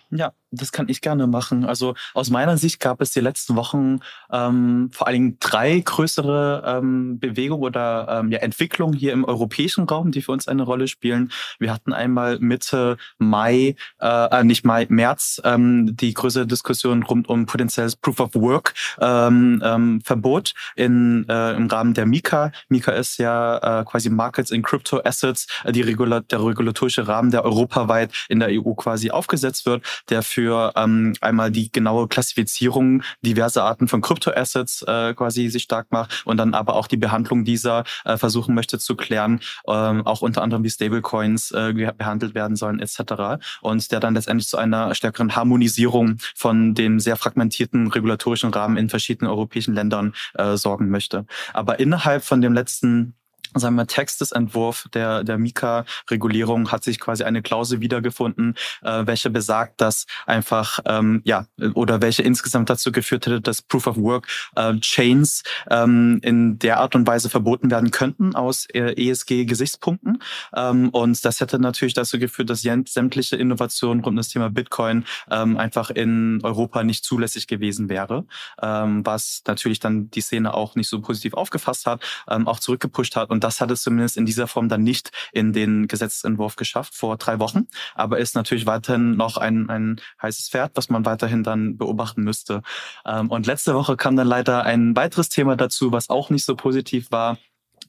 Ja, 0.09 0.31
das 0.51 0.71
kann 0.71 0.87
ich 0.87 1.01
gerne 1.01 1.27
machen. 1.27 1.65
Also 1.65 1.95
aus 2.13 2.29
meiner 2.29 2.57
Sicht 2.57 2.79
gab 2.79 3.01
es 3.01 3.11
die 3.11 3.19
letzten 3.19 3.55
Wochen 3.57 3.99
ähm, 4.31 4.89
vor 4.93 5.07
allen 5.07 5.13
Dingen 5.13 5.37
drei 5.39 5.79
größere 5.79 6.63
ähm, 6.65 7.19
Bewegungen 7.19 7.63
oder 7.63 8.07
ähm, 8.09 8.31
ja, 8.31 8.39
Entwicklungen 8.39 8.93
hier 8.93 9.11
im 9.11 9.25
europäischen 9.25 9.83
Raum, 9.83 10.11
die 10.11 10.21
für 10.21 10.31
uns 10.31 10.47
eine 10.47 10.63
Rolle 10.63 10.87
spielen. 10.87 11.31
Wir 11.59 11.73
hatten 11.73 11.91
einmal 11.91 12.39
Mitte 12.39 12.97
Mai, 13.17 13.75
äh, 13.99 14.39
äh 14.39 14.43
nicht 14.45 14.65
Mai, 14.65 14.85
März, 14.89 15.41
ähm, 15.43 15.97
die 15.97 16.13
größere 16.13 16.47
Diskussion 16.47 17.03
rund 17.03 17.27
um 17.27 17.45
potenzielles 17.45 17.97
Proof 17.97 18.21
of 18.21 18.35
Work 18.35 18.73
ähm, 19.01 19.61
ähm, 19.63 20.01
Verbot 20.05 20.53
in, 20.77 21.25
äh, 21.27 21.53
im 21.55 21.67
Rahmen 21.67 21.93
der 21.93 22.05
Mika. 22.05 22.51
Mika 22.69 22.93
ist 22.93 23.17
ja 23.17 23.81
äh, 23.81 23.83
quasi 23.83 24.09
Markets 24.09 24.51
in 24.51 24.63
Crypto 24.63 25.01
Assets, 25.03 25.47
äh, 25.65 25.73
die 25.73 25.81
Regula 25.81 26.21
der 26.21 26.43
regulatorische 26.43 27.07
Rahmen, 27.07 27.31
der 27.31 27.43
europaweit 27.43 28.13
in 28.29 28.39
der 28.39 28.49
EU 28.51 28.73
quasi 28.73 29.11
aufgesetzt 29.11 29.65
wird, 29.65 29.83
der 30.09 30.23
für 30.23 30.73
ähm, 30.75 31.13
einmal 31.21 31.51
die 31.51 31.71
genaue 31.71 32.07
Klassifizierung 32.07 33.03
diverser 33.21 33.63
Arten 33.63 33.87
von 33.87 34.01
Kryptoassets 34.01 34.83
äh, 34.83 35.13
quasi 35.13 35.49
sich 35.49 35.63
stark 35.63 35.87
macht 35.91 36.23
und 36.25 36.37
dann 36.37 36.53
aber 36.53 36.75
auch 36.75 36.87
die 36.87 36.97
Behandlung 36.97 37.43
dieser 37.43 37.83
äh, 38.05 38.17
versuchen 38.17 38.55
möchte 38.55 38.79
zu 38.79 38.95
klären, 38.95 39.39
ähm, 39.67 40.05
auch 40.05 40.21
unter 40.21 40.41
anderem 40.41 40.63
wie 40.63 40.69
Stablecoins 40.69 41.51
äh, 41.51 41.73
behandelt 41.97 42.35
werden 42.35 42.55
sollen 42.55 42.79
etc. 42.79 43.41
Und 43.61 43.91
der 43.91 43.99
dann 43.99 44.15
letztendlich 44.15 44.47
zu 44.47 44.57
einer 44.57 44.93
stärkeren 44.95 45.35
Harmonisierung 45.35 46.17
von 46.35 46.73
dem 46.73 46.99
sehr 46.99 47.15
fragmentierten 47.15 47.87
regulatorischen 47.87 48.51
Rahmen 48.51 48.77
in 48.77 48.89
verschiedenen 48.89 49.31
europäischen 49.31 49.73
Ländern 49.73 50.13
äh, 50.35 50.57
sorgen 50.57 50.89
möchte. 50.89 51.25
Aber 51.53 51.79
innerhalb 51.79 52.23
von 52.23 52.41
dem 52.41 52.53
letzten 52.53 53.15
sagen 53.59 53.75
wir, 53.75 53.87
Textesentwurf 53.87 54.87
der, 54.93 55.23
der 55.23 55.37
Mika-Regulierung 55.37 56.71
hat 56.71 56.83
sich 56.83 56.99
quasi 56.99 57.23
eine 57.23 57.41
Klausel 57.41 57.81
wiedergefunden, 57.81 58.55
äh, 58.81 59.05
welche 59.05 59.29
besagt, 59.29 59.81
dass 59.81 60.05
einfach, 60.25 60.79
ähm, 60.85 61.21
ja, 61.25 61.45
oder 61.73 62.01
welche 62.01 62.23
insgesamt 62.23 62.69
dazu 62.69 62.91
geführt 62.91 63.25
hätte, 63.25 63.41
dass 63.41 63.61
Proof 63.61 63.87
of 63.87 63.97
Work 63.97 64.27
äh, 64.55 64.75
Chains 64.79 65.43
ähm, 65.69 66.19
in 66.23 66.59
der 66.59 66.79
Art 66.79 66.95
und 66.95 67.05
Weise 67.07 67.29
verboten 67.29 67.71
werden 67.71 67.91
könnten 67.91 68.35
aus 68.35 68.67
äh, 68.73 68.93
ESG-Gesichtspunkten. 68.93 70.21
Ähm, 70.55 70.89
und 70.89 71.23
das 71.25 71.41
hätte 71.41 71.59
natürlich 71.59 71.93
dazu 71.93 72.19
geführt, 72.19 72.49
dass 72.49 72.61
sämtliche 72.61 73.35
Innovationen 73.35 73.97
rund 74.03 74.07
um 74.07 74.15
das 74.15 74.29
Thema 74.29 74.49
Bitcoin 74.49 75.05
ähm, 75.29 75.57
einfach 75.57 75.89
in 75.89 76.39
Europa 76.43 76.83
nicht 76.83 77.03
zulässig 77.03 77.47
gewesen 77.47 77.89
wäre, 77.89 78.25
ähm, 78.61 79.05
was 79.05 79.43
natürlich 79.47 79.79
dann 79.79 80.09
die 80.09 80.21
Szene 80.21 80.53
auch 80.53 80.75
nicht 80.75 80.89
so 80.89 81.01
positiv 81.01 81.33
aufgefasst 81.33 81.85
hat, 81.85 82.01
ähm, 82.29 82.47
auch 82.47 82.59
zurückgepusht 82.59 83.15
hat 83.15 83.29
und 83.29 83.43
das 83.47 83.61
hat 83.61 83.71
es 83.71 83.81
zumindest 83.81 84.17
in 84.17 84.25
dieser 84.25 84.45
Form 84.47 84.67
dann 84.67 84.83
nicht 84.83 85.11
in 85.31 85.53
den 85.53 85.87
Gesetzentwurf 85.87 86.57
geschafft 86.57 86.93
vor 86.95 87.15
drei 87.15 87.39
Wochen, 87.39 87.67
aber 87.95 88.19
ist 88.19 88.35
natürlich 88.35 88.65
weiterhin 88.65 89.15
noch 89.15 89.37
ein, 89.37 89.69
ein 89.69 90.01
heißes 90.21 90.49
Pferd, 90.49 90.71
was 90.75 90.89
man 90.89 91.05
weiterhin 91.05 91.43
dann 91.43 91.77
beobachten 91.77 92.23
müsste. 92.23 92.61
Ähm, 93.05 93.31
und 93.31 93.47
letzte 93.47 93.73
Woche 93.73 93.95
kam 93.95 94.17
dann 94.17 94.27
leider 94.27 94.63
ein 94.63 94.95
weiteres 94.97 95.29
Thema 95.29 95.55
dazu, 95.55 95.93
was 95.93 96.09
auch 96.09 96.29
nicht 96.29 96.43
so 96.43 96.55
positiv 96.55 97.09
war. 97.11 97.37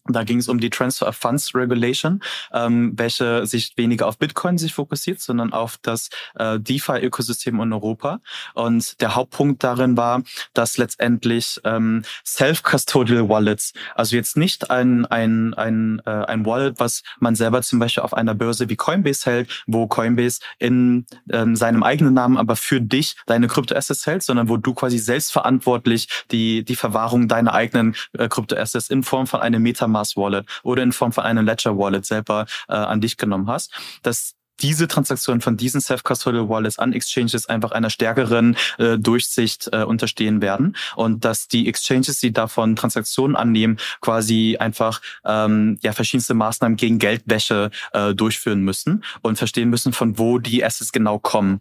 Da 0.08 0.24
ging 0.24 0.38
es 0.38 0.48
um 0.48 0.58
die 0.60 0.70
Transfer 0.70 1.08
of 1.08 1.16
Funds 1.16 1.54
Regulation, 1.54 2.20
ähm, 2.52 2.92
welche 2.96 3.46
sich 3.46 3.76
weniger 3.76 4.06
auf 4.06 4.18
Bitcoin 4.18 4.58
sich 4.58 4.74
fokussiert, 4.74 5.20
sondern 5.20 5.52
auf 5.52 5.78
das 5.82 6.08
äh, 6.36 6.58
DeFi-Ökosystem 6.58 7.60
in 7.60 7.72
Europa. 7.72 8.20
Und 8.54 9.00
der 9.00 9.14
Hauptpunkt 9.14 9.62
darin 9.62 9.96
war, 9.96 10.22
dass 10.54 10.78
letztendlich 10.78 11.60
ähm, 11.64 12.02
Self-Custodial 12.24 13.28
Wallets, 13.28 13.72
also 13.94 14.16
jetzt 14.16 14.36
nicht 14.36 14.70
ein, 14.70 15.06
ein, 15.06 15.54
ein, 15.54 16.00
äh, 16.06 16.10
ein 16.10 16.46
Wallet, 16.46 16.80
was 16.80 17.02
man 17.20 17.34
selber 17.34 17.62
zum 17.62 17.78
Beispiel 17.78 18.02
auf 18.02 18.14
einer 18.14 18.34
Börse 18.34 18.68
wie 18.68 18.76
Coinbase 18.76 19.30
hält, 19.30 19.64
wo 19.66 19.86
Coinbase 19.86 20.40
in 20.58 21.06
ähm, 21.30 21.56
seinem 21.56 21.82
eigenen 21.82 22.14
Namen 22.14 22.36
aber 22.36 22.56
für 22.56 22.80
dich 22.80 23.16
deine 23.26 23.48
Kryptoassets 23.48 24.06
hält, 24.06 24.22
sondern 24.22 24.48
wo 24.48 24.56
du 24.56 24.74
quasi 24.74 24.98
selbstverantwortlich 24.98 26.08
die, 26.30 26.64
die 26.64 26.76
Verwahrung 26.76 27.28
deiner 27.28 27.54
eigenen 27.54 27.94
äh, 28.16 28.28
Kryptoassets 28.28 28.90
in 28.90 29.02
Form 29.02 29.26
von 29.26 29.40
einem 29.40 29.62
Metamask 29.98 30.16
Wallet 30.16 30.46
oder 30.62 30.82
in 30.82 30.92
Form 30.92 31.12
von 31.12 31.24
einem 31.24 31.44
Ledger 31.44 31.76
Wallet 31.76 32.06
selber 32.06 32.46
äh, 32.68 32.74
an 32.74 33.00
dich 33.00 33.16
genommen 33.16 33.48
hast. 33.48 33.72
Das 34.02 34.34
diese 34.60 34.88
Transaktionen 34.88 35.40
von 35.40 35.56
diesen 35.56 35.80
Self-Custodial 35.80 36.48
Wallets 36.48 36.78
an 36.78 36.92
Exchanges 36.92 37.46
einfach 37.46 37.72
einer 37.72 37.90
stärkeren 37.90 38.56
äh, 38.78 38.98
Durchsicht 38.98 39.68
äh, 39.72 39.84
unterstehen 39.84 40.42
werden 40.42 40.76
und 40.96 41.24
dass 41.24 41.48
die 41.48 41.68
Exchanges, 41.68 42.20
die 42.20 42.32
davon 42.32 42.76
Transaktionen 42.76 43.36
annehmen, 43.36 43.78
quasi 44.00 44.56
einfach 44.58 45.00
ähm, 45.24 45.78
ja 45.82 45.92
verschiedenste 45.92 46.34
Maßnahmen 46.34 46.76
gegen 46.76 46.98
Geldwäsche 46.98 47.70
äh, 47.92 48.14
durchführen 48.14 48.62
müssen 48.62 49.04
und 49.22 49.36
verstehen 49.36 49.70
müssen, 49.70 49.92
von 49.92 50.18
wo 50.18 50.38
die 50.38 50.64
Assets 50.64 50.92
genau 50.92 51.18
kommen. 51.18 51.60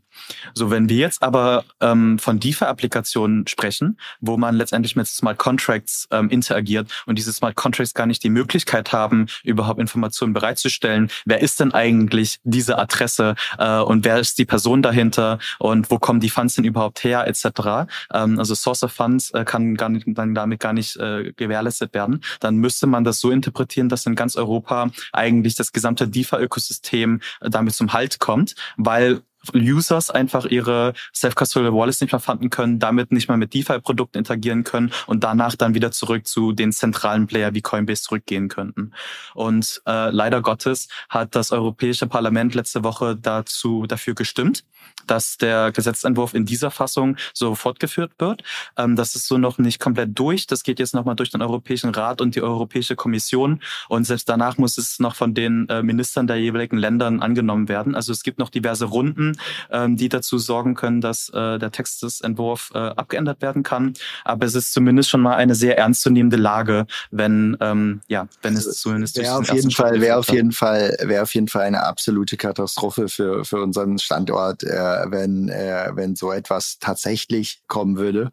So, 0.54 0.72
wenn 0.72 0.90
wir 0.90 0.98
jetzt 0.98 1.22
aber 1.22 1.66
ähm, 1.80 2.20
von 2.20 2.40
DeFi-Applikationen 2.40 3.48
sprechen, 3.48 4.00
wo 4.20 4.38
man 4.38 4.56
letztendlich 4.56 4.96
mit 4.96 5.08
Smart 5.08 5.38
Contracts 5.38 6.08
ähm, 6.12 6.30
interagiert 6.30 6.92
und 7.06 7.18
diese 7.18 7.34
Smart 7.34 7.56
Contracts 7.56 7.94
gar 7.94 8.08
nicht 8.08 8.24
die 8.24 8.30
Möglichkeit 8.30 8.92
haben, 8.92 9.28
überhaupt 9.44 9.80
Informationen 9.80 10.34
bereitzustellen, 10.34 11.10
wer 11.26 11.42
ist 11.42 11.60
denn 11.60 11.74
eigentlich 11.74 12.40
diese 12.44 12.78
Adresse 12.88 13.36
äh, 13.58 13.80
und 13.80 14.06
wer 14.06 14.20
ist 14.20 14.38
die 14.38 14.46
Person 14.46 14.82
dahinter 14.82 15.40
und 15.60 15.92
wo 15.92 16.00
kommen 16.00 16.20
die 16.20 16.30
Funds 16.30 16.56
denn 16.56 16.66
überhaupt 16.66 17.04
her, 17.04 17.28
etc. 17.28 17.90
Ähm, 18.14 18.40
also 18.40 18.56
Source 18.56 18.84
of 18.84 18.92
Funds 18.92 19.32
äh, 19.32 19.44
kann 19.46 19.76
gar 19.76 19.90
nicht, 19.90 20.06
dann 20.08 20.34
damit 20.34 20.60
gar 20.60 20.74
nicht 20.74 20.96
äh, 20.98 21.34
gewährleistet 21.36 21.94
werden. 21.94 22.22
Dann 22.40 22.58
müsste 22.58 22.88
man 22.88 23.04
das 23.04 23.20
so 23.20 23.32
interpretieren, 23.32 23.90
dass 23.90 24.06
in 24.06 24.16
ganz 24.16 24.36
Europa 24.36 24.90
eigentlich 25.12 25.56
das 25.56 25.72
gesamte 25.72 26.08
DeFi-Ökosystem 26.08 27.22
äh, 27.42 27.50
damit 27.50 27.74
zum 27.76 27.94
Halt 27.94 28.20
kommt, 28.20 28.56
weil 28.78 29.22
Users 29.54 30.10
einfach 30.10 30.46
ihre 30.46 30.94
Self-Custodial 31.14 31.74
Wallets 31.74 32.02
nicht 32.02 32.12
mehr 32.12 32.20
fanden 32.20 32.50
können, 32.50 32.80
damit 32.80 33.12
nicht 33.12 33.28
mehr 33.28 33.38
mit 33.38 33.54
DeFi-Produkten 33.54 34.18
interagieren 34.18 34.64
können 34.64 34.92
und 35.06 35.24
danach 35.24 35.56
dann 35.56 35.74
wieder 35.74 35.92
zurück 35.92 36.28
zu 36.28 36.52
den 36.52 36.72
zentralen 36.72 37.28
Player 37.28 37.54
wie 37.54 37.62
Coinbase 37.62 38.04
zurückgehen 38.04 38.48
könnten. 38.48 38.92
Und 39.34 39.82
äh, 39.86 40.10
leider 40.10 40.42
Gottes 40.42 40.88
hat 41.10 41.36
das 41.36 41.52
Europäische 41.52 42.08
Parlament 42.08 42.56
letzte 42.56 42.84
Woche 42.84 43.16
dazu 43.16 43.86
dafür 43.88 44.14
gestimmt, 44.14 44.64
dass 45.06 45.38
der 45.38 45.72
Gesetzentwurf 45.72 46.34
in 46.34 46.46
dieser 46.46 46.72
Fassung 46.72 47.18
so 47.34 47.56
fortgeführt 47.56 48.12
wird. 48.20 48.44
Ähm, 48.78 48.96
das 48.96 49.16
ist 49.16 49.28
so 49.28 49.38
noch 49.38 49.58
nicht 49.58 49.80
komplett 49.80 50.18
durch. 50.18 50.48
Das 50.48 50.64
geht 50.64 50.80
jetzt 50.80 50.94
nochmal 50.94 51.16
durch 51.16 51.30
den 51.32 51.42
Europäischen 51.42 51.90
Rat 51.92 52.22
und 52.22 52.36
die 52.36 52.42
Europäische 52.42 52.96
Kommission. 52.96 53.62
Und 53.90 54.06
selbst 54.06 54.28
danach 54.30 54.58
muss 54.58 54.78
es 54.78 55.00
noch 55.00 55.16
von 55.16 55.34
den 55.34 55.68
äh, 55.70 55.84
Ministern 55.84 56.28
der 56.28 56.38
jeweiligen 56.38 56.78
Ländern 56.78 57.22
angenommen 57.22 57.70
werden. 57.70 57.96
Also 57.96 58.12
es 58.12 58.24
gibt 58.24 58.40
noch 58.40 58.50
diverse 58.50 58.86
Runden, 58.86 59.37
ähm, 59.72 59.96
die 59.98 60.10
dazu 60.10 60.38
sorgen 60.38 60.76
können, 60.76 61.02
dass 61.02 61.30
äh, 61.30 61.58
der 61.58 61.72
Textesentwurf 61.72 62.72
äh, 62.74 62.78
abgeändert 62.78 63.42
werden 63.42 63.64
kann. 63.64 63.94
Aber 64.24 64.46
es 64.46 64.56
ist 64.56 64.74
zumindest 64.74 65.10
schon 65.10 65.22
mal 65.22 65.36
eine 65.36 65.56
sehr 65.56 65.78
ernstzunehmende 65.78 66.38
Lage, 66.38 66.88
wenn 67.12 67.58
ähm, 67.62 68.02
ja, 68.08 68.28
wenn 68.42 68.54
es 68.54 68.68
also, 68.68 68.90
zumindest 68.90 69.18
wäre 69.18 69.36
auf 69.36 69.52
jeden 69.52 69.72
Fall 69.72 70.02
wäre 70.02 70.18
auf 70.18 70.30
jeden 70.30 70.52
Fall 70.52 70.98
wäre 71.02 71.24
auf 71.24 71.34
jeden 71.34 71.48
Fall 71.48 71.64
eine 71.64 71.84
absolute 71.84 72.38
Katastrophe 72.38 73.08
für 73.08 73.46
für 73.46 73.62
unseren 73.62 73.98
Standort, 74.00 74.64
äh, 74.64 74.68
wenn 74.68 75.50
äh, 75.50 75.92
wenn 75.94 76.16
so 76.16 76.32
etwas 76.32 76.80
tatsächlich 76.80 77.62
kommen 77.68 77.98
würde. 77.98 78.32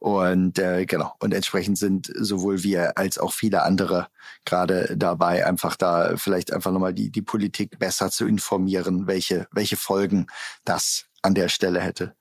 Und 0.00 0.58
äh, 0.60 0.86
genau, 0.86 1.14
und 1.18 1.34
entsprechend 1.34 1.76
sind 1.76 2.10
sowohl 2.14 2.62
wir 2.62 2.96
als 2.96 3.18
auch 3.18 3.32
viele 3.32 3.62
andere 3.62 4.06
gerade 4.44 4.96
dabei, 4.96 5.44
einfach 5.44 5.74
da 5.74 6.16
vielleicht 6.16 6.52
einfach 6.52 6.70
nochmal 6.70 6.94
die, 6.94 7.10
die 7.10 7.22
Politik 7.22 7.78
besser 7.78 8.10
zu 8.10 8.26
informieren, 8.26 9.08
welche, 9.08 9.48
welche 9.50 9.76
Folgen 9.76 10.28
das 10.64 11.06
an 11.22 11.34
der 11.34 11.48
Stelle 11.48 11.80
hätte. 11.80 12.14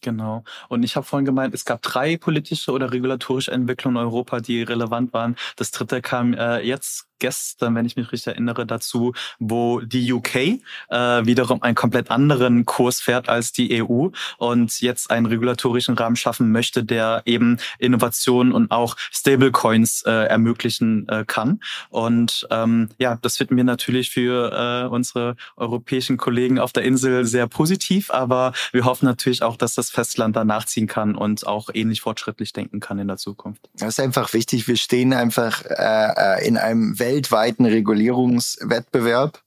Genau. 0.00 0.44
Und 0.68 0.82
ich 0.82 0.96
habe 0.96 1.04
vorhin 1.04 1.26
gemeint, 1.26 1.54
es 1.54 1.64
gab 1.64 1.82
drei 1.82 2.16
politische 2.16 2.72
oder 2.72 2.92
regulatorische 2.92 3.50
Entwicklungen 3.50 3.96
in 3.96 4.02
Europa, 4.02 4.40
die 4.40 4.62
relevant 4.62 5.12
waren. 5.12 5.36
Das 5.56 5.72
dritte 5.72 6.00
kam 6.00 6.32
äh, 6.34 6.60
jetzt 6.60 7.09
gestern, 7.20 7.74
wenn 7.74 7.86
ich 7.86 7.96
mich 7.96 8.10
richtig 8.10 8.32
erinnere, 8.32 8.66
dazu, 8.66 9.12
wo 9.38 9.80
die 9.80 10.12
UK 10.12 10.34
äh, 10.36 10.60
wiederum 10.90 11.62
einen 11.62 11.74
komplett 11.74 12.10
anderen 12.10 12.66
Kurs 12.66 13.00
fährt 13.00 13.28
als 13.28 13.52
die 13.52 13.82
EU 13.82 14.08
und 14.38 14.80
jetzt 14.80 15.10
einen 15.10 15.26
regulatorischen 15.26 15.94
Rahmen 15.96 16.16
schaffen 16.16 16.50
möchte, 16.50 16.82
der 16.82 17.22
eben 17.24 17.58
Innovationen 17.78 18.52
und 18.52 18.70
auch 18.70 18.96
Stablecoins 19.10 20.02
äh, 20.02 20.10
ermöglichen 20.10 21.08
äh, 21.08 21.24
kann. 21.26 21.60
Und 21.90 22.46
ähm, 22.50 22.88
ja, 22.98 23.18
das 23.20 23.36
finden 23.36 23.56
wir 23.56 23.64
natürlich 23.64 24.10
für 24.10 24.86
äh, 24.86 24.88
unsere 24.88 25.36
europäischen 25.56 26.16
Kollegen 26.16 26.58
auf 26.58 26.72
der 26.72 26.82
Insel 26.84 27.24
sehr 27.24 27.46
positiv, 27.46 28.10
aber 28.10 28.52
wir 28.72 28.84
hoffen 28.84 29.06
natürlich 29.06 29.42
auch, 29.42 29.56
dass 29.56 29.74
das 29.74 29.90
Festland 29.90 30.36
da 30.36 30.44
nachziehen 30.44 30.86
kann 30.86 31.14
und 31.14 31.46
auch 31.46 31.68
ähnlich 31.72 32.00
fortschrittlich 32.00 32.52
denken 32.52 32.80
kann 32.80 32.98
in 32.98 33.08
der 33.08 33.16
Zukunft. 33.16 33.68
Das 33.74 33.90
ist 33.90 34.00
einfach 34.00 34.32
wichtig. 34.32 34.66
Wir 34.66 34.76
stehen 34.76 35.12
einfach 35.12 35.64
äh, 35.64 36.40
äh 36.40 36.46
in 36.46 36.56
einem 36.56 36.98
Welt 36.98 37.09
weltweiten 37.10 37.66
Regulierungswettbewerb. 37.66 39.42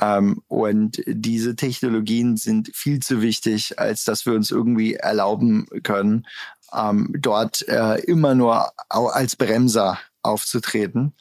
Ähm, 0.00 0.42
und 0.46 1.02
diese 1.06 1.56
Technologien 1.56 2.36
sind 2.36 2.70
viel 2.74 3.00
zu 3.00 3.22
wichtig, 3.22 3.78
als 3.78 4.04
dass 4.04 4.26
wir 4.26 4.34
uns 4.34 4.50
irgendwie 4.50 4.94
erlauben 4.94 5.66
können, 5.82 6.26
ähm, 6.72 7.12
dort 7.18 7.66
äh, 7.66 7.96
immer 8.02 8.34
nur 8.34 8.70
als 8.88 9.36
Bremser 9.36 9.98
aufzutreten. 10.22 11.14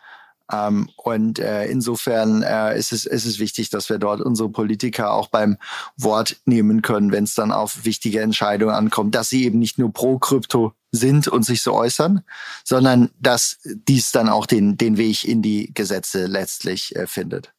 Ähm, 0.51 0.89
und 0.95 1.39
äh, 1.39 1.65
insofern 1.65 2.41
äh, 2.41 2.77
ist, 2.77 2.91
es, 2.91 3.05
ist 3.05 3.25
es 3.25 3.39
wichtig, 3.39 3.69
dass 3.69 3.89
wir 3.89 3.97
dort 3.97 4.21
unsere 4.21 4.49
Politiker 4.49 5.11
auch 5.11 5.27
beim 5.27 5.57
Wort 5.97 6.37
nehmen 6.45 6.81
können, 6.81 7.11
wenn 7.11 7.25
es 7.25 7.35
dann 7.35 7.51
auf 7.51 7.85
wichtige 7.85 8.21
Entscheidungen 8.21 8.73
ankommt, 8.73 9.15
dass 9.15 9.29
sie 9.29 9.43
eben 9.43 9.59
nicht 9.59 9.77
nur 9.77 9.91
pro 9.91 10.19
Krypto 10.19 10.73
sind 10.91 11.27
und 11.27 11.43
sich 11.43 11.61
so 11.61 11.73
äußern, 11.73 12.23
sondern 12.63 13.09
dass 13.19 13.59
dies 13.63 14.11
dann 14.11 14.29
auch 14.29 14.45
den, 14.45 14.77
den 14.77 14.97
Weg 14.97 15.25
in 15.25 15.41
die 15.41 15.73
Gesetze 15.73 16.27
letztlich 16.27 16.95
äh, 16.95 17.07
findet. 17.07 17.53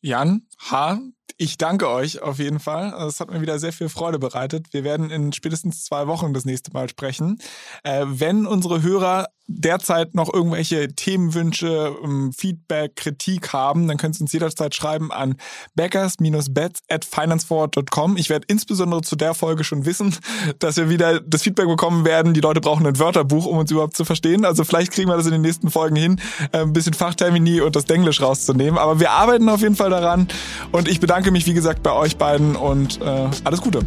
Jan 0.00 0.42
H., 0.58 1.00
ich 1.36 1.58
danke 1.58 1.88
euch 1.88 2.22
auf 2.22 2.38
jeden 2.38 2.60
Fall. 2.60 2.92
Es 3.06 3.20
hat 3.20 3.30
mir 3.30 3.40
wieder 3.40 3.58
sehr 3.58 3.72
viel 3.72 3.88
Freude 3.88 4.18
bereitet. 4.18 4.72
Wir 4.72 4.84
werden 4.84 5.10
in 5.10 5.32
spätestens 5.32 5.84
zwei 5.84 6.06
Wochen 6.06 6.32
das 6.32 6.44
nächste 6.44 6.72
Mal 6.72 6.88
sprechen. 6.88 7.38
Äh, 7.82 8.04
wenn 8.06 8.46
unsere 8.46 8.82
Hörer 8.82 9.28
derzeit 9.46 10.14
noch 10.14 10.32
irgendwelche 10.32 10.88
Themenwünsche, 10.88 11.94
ähm, 12.02 12.32
Feedback, 12.32 12.96
Kritik 12.96 13.52
haben, 13.52 13.88
dann 13.88 13.96
können 13.96 14.12
Sie 14.12 14.22
uns 14.22 14.32
jederzeit 14.32 14.74
schreiben 14.74 15.12
an 15.12 15.36
backers-bets 15.74 16.80
at 16.88 17.04
financeforward.com. 17.04 18.16
Ich 18.16 18.30
werde 18.30 18.46
insbesondere 18.48 19.02
zu 19.02 19.16
der 19.16 19.34
Folge 19.34 19.64
schon 19.64 19.84
wissen, 19.84 20.16
dass 20.58 20.76
wir 20.76 20.88
wieder 20.88 21.20
das 21.20 21.42
Feedback 21.42 21.66
bekommen 21.66 22.04
werden, 22.04 22.34
die 22.34 22.40
Leute 22.40 22.60
brauchen 22.60 22.86
ein 22.86 22.98
Wörterbuch, 22.98 23.46
um 23.46 23.58
uns 23.58 23.70
überhaupt 23.70 23.96
zu 23.96 24.04
verstehen. 24.04 24.44
Also 24.44 24.64
vielleicht 24.64 24.92
kriegen 24.92 25.08
wir 25.08 25.16
das 25.16 25.26
in 25.26 25.32
den 25.32 25.42
nächsten 25.42 25.70
Folgen 25.70 25.96
hin, 25.96 26.20
äh, 26.52 26.58
ein 26.58 26.72
bisschen 26.72 26.94
Fachtermini 26.94 27.60
und 27.60 27.76
das 27.76 27.84
Denglisch 27.84 28.20
rauszunehmen. 28.20 28.78
Aber 28.78 29.00
wir 29.00 29.10
arbeiten 29.10 29.48
auf 29.48 29.60
jeden 29.60 29.76
Fall 29.76 29.90
daran 29.90 30.28
und 30.70 30.88
ich 30.88 31.00
bedanke 31.00 31.21
mich, 31.30 31.46
wie 31.46 31.54
gesagt, 31.54 31.82
bei 31.82 31.92
euch 31.92 32.16
beiden 32.16 32.56
und 32.56 33.00
äh, 33.00 33.28
alles 33.44 33.60
Gute. 33.60 33.80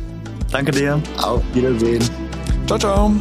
Danke 0.52 0.72
dir. 0.72 1.02
Auf 1.22 1.42
Wiedersehen. 1.54 2.04
Ciao, 2.68 2.80
ciao. 2.80 3.12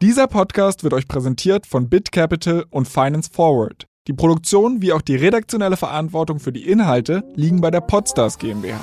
Dieser 0.00 0.26
Podcast 0.26 0.82
wird 0.82 0.94
euch 0.94 1.06
präsentiert 1.06 1.66
von 1.66 1.88
BitCapital 1.88 2.64
und 2.70 2.88
Finance 2.88 3.30
Forward. 3.32 3.86
Die 4.08 4.12
Produktion 4.12 4.82
wie 4.82 4.92
auch 4.92 5.00
die 5.00 5.14
redaktionelle 5.14 5.76
Verantwortung 5.76 6.40
für 6.40 6.52
die 6.52 6.68
Inhalte 6.68 7.22
liegen 7.36 7.60
bei 7.60 7.70
der 7.70 7.82
Podstars 7.82 8.38
GmbH. 8.38 8.80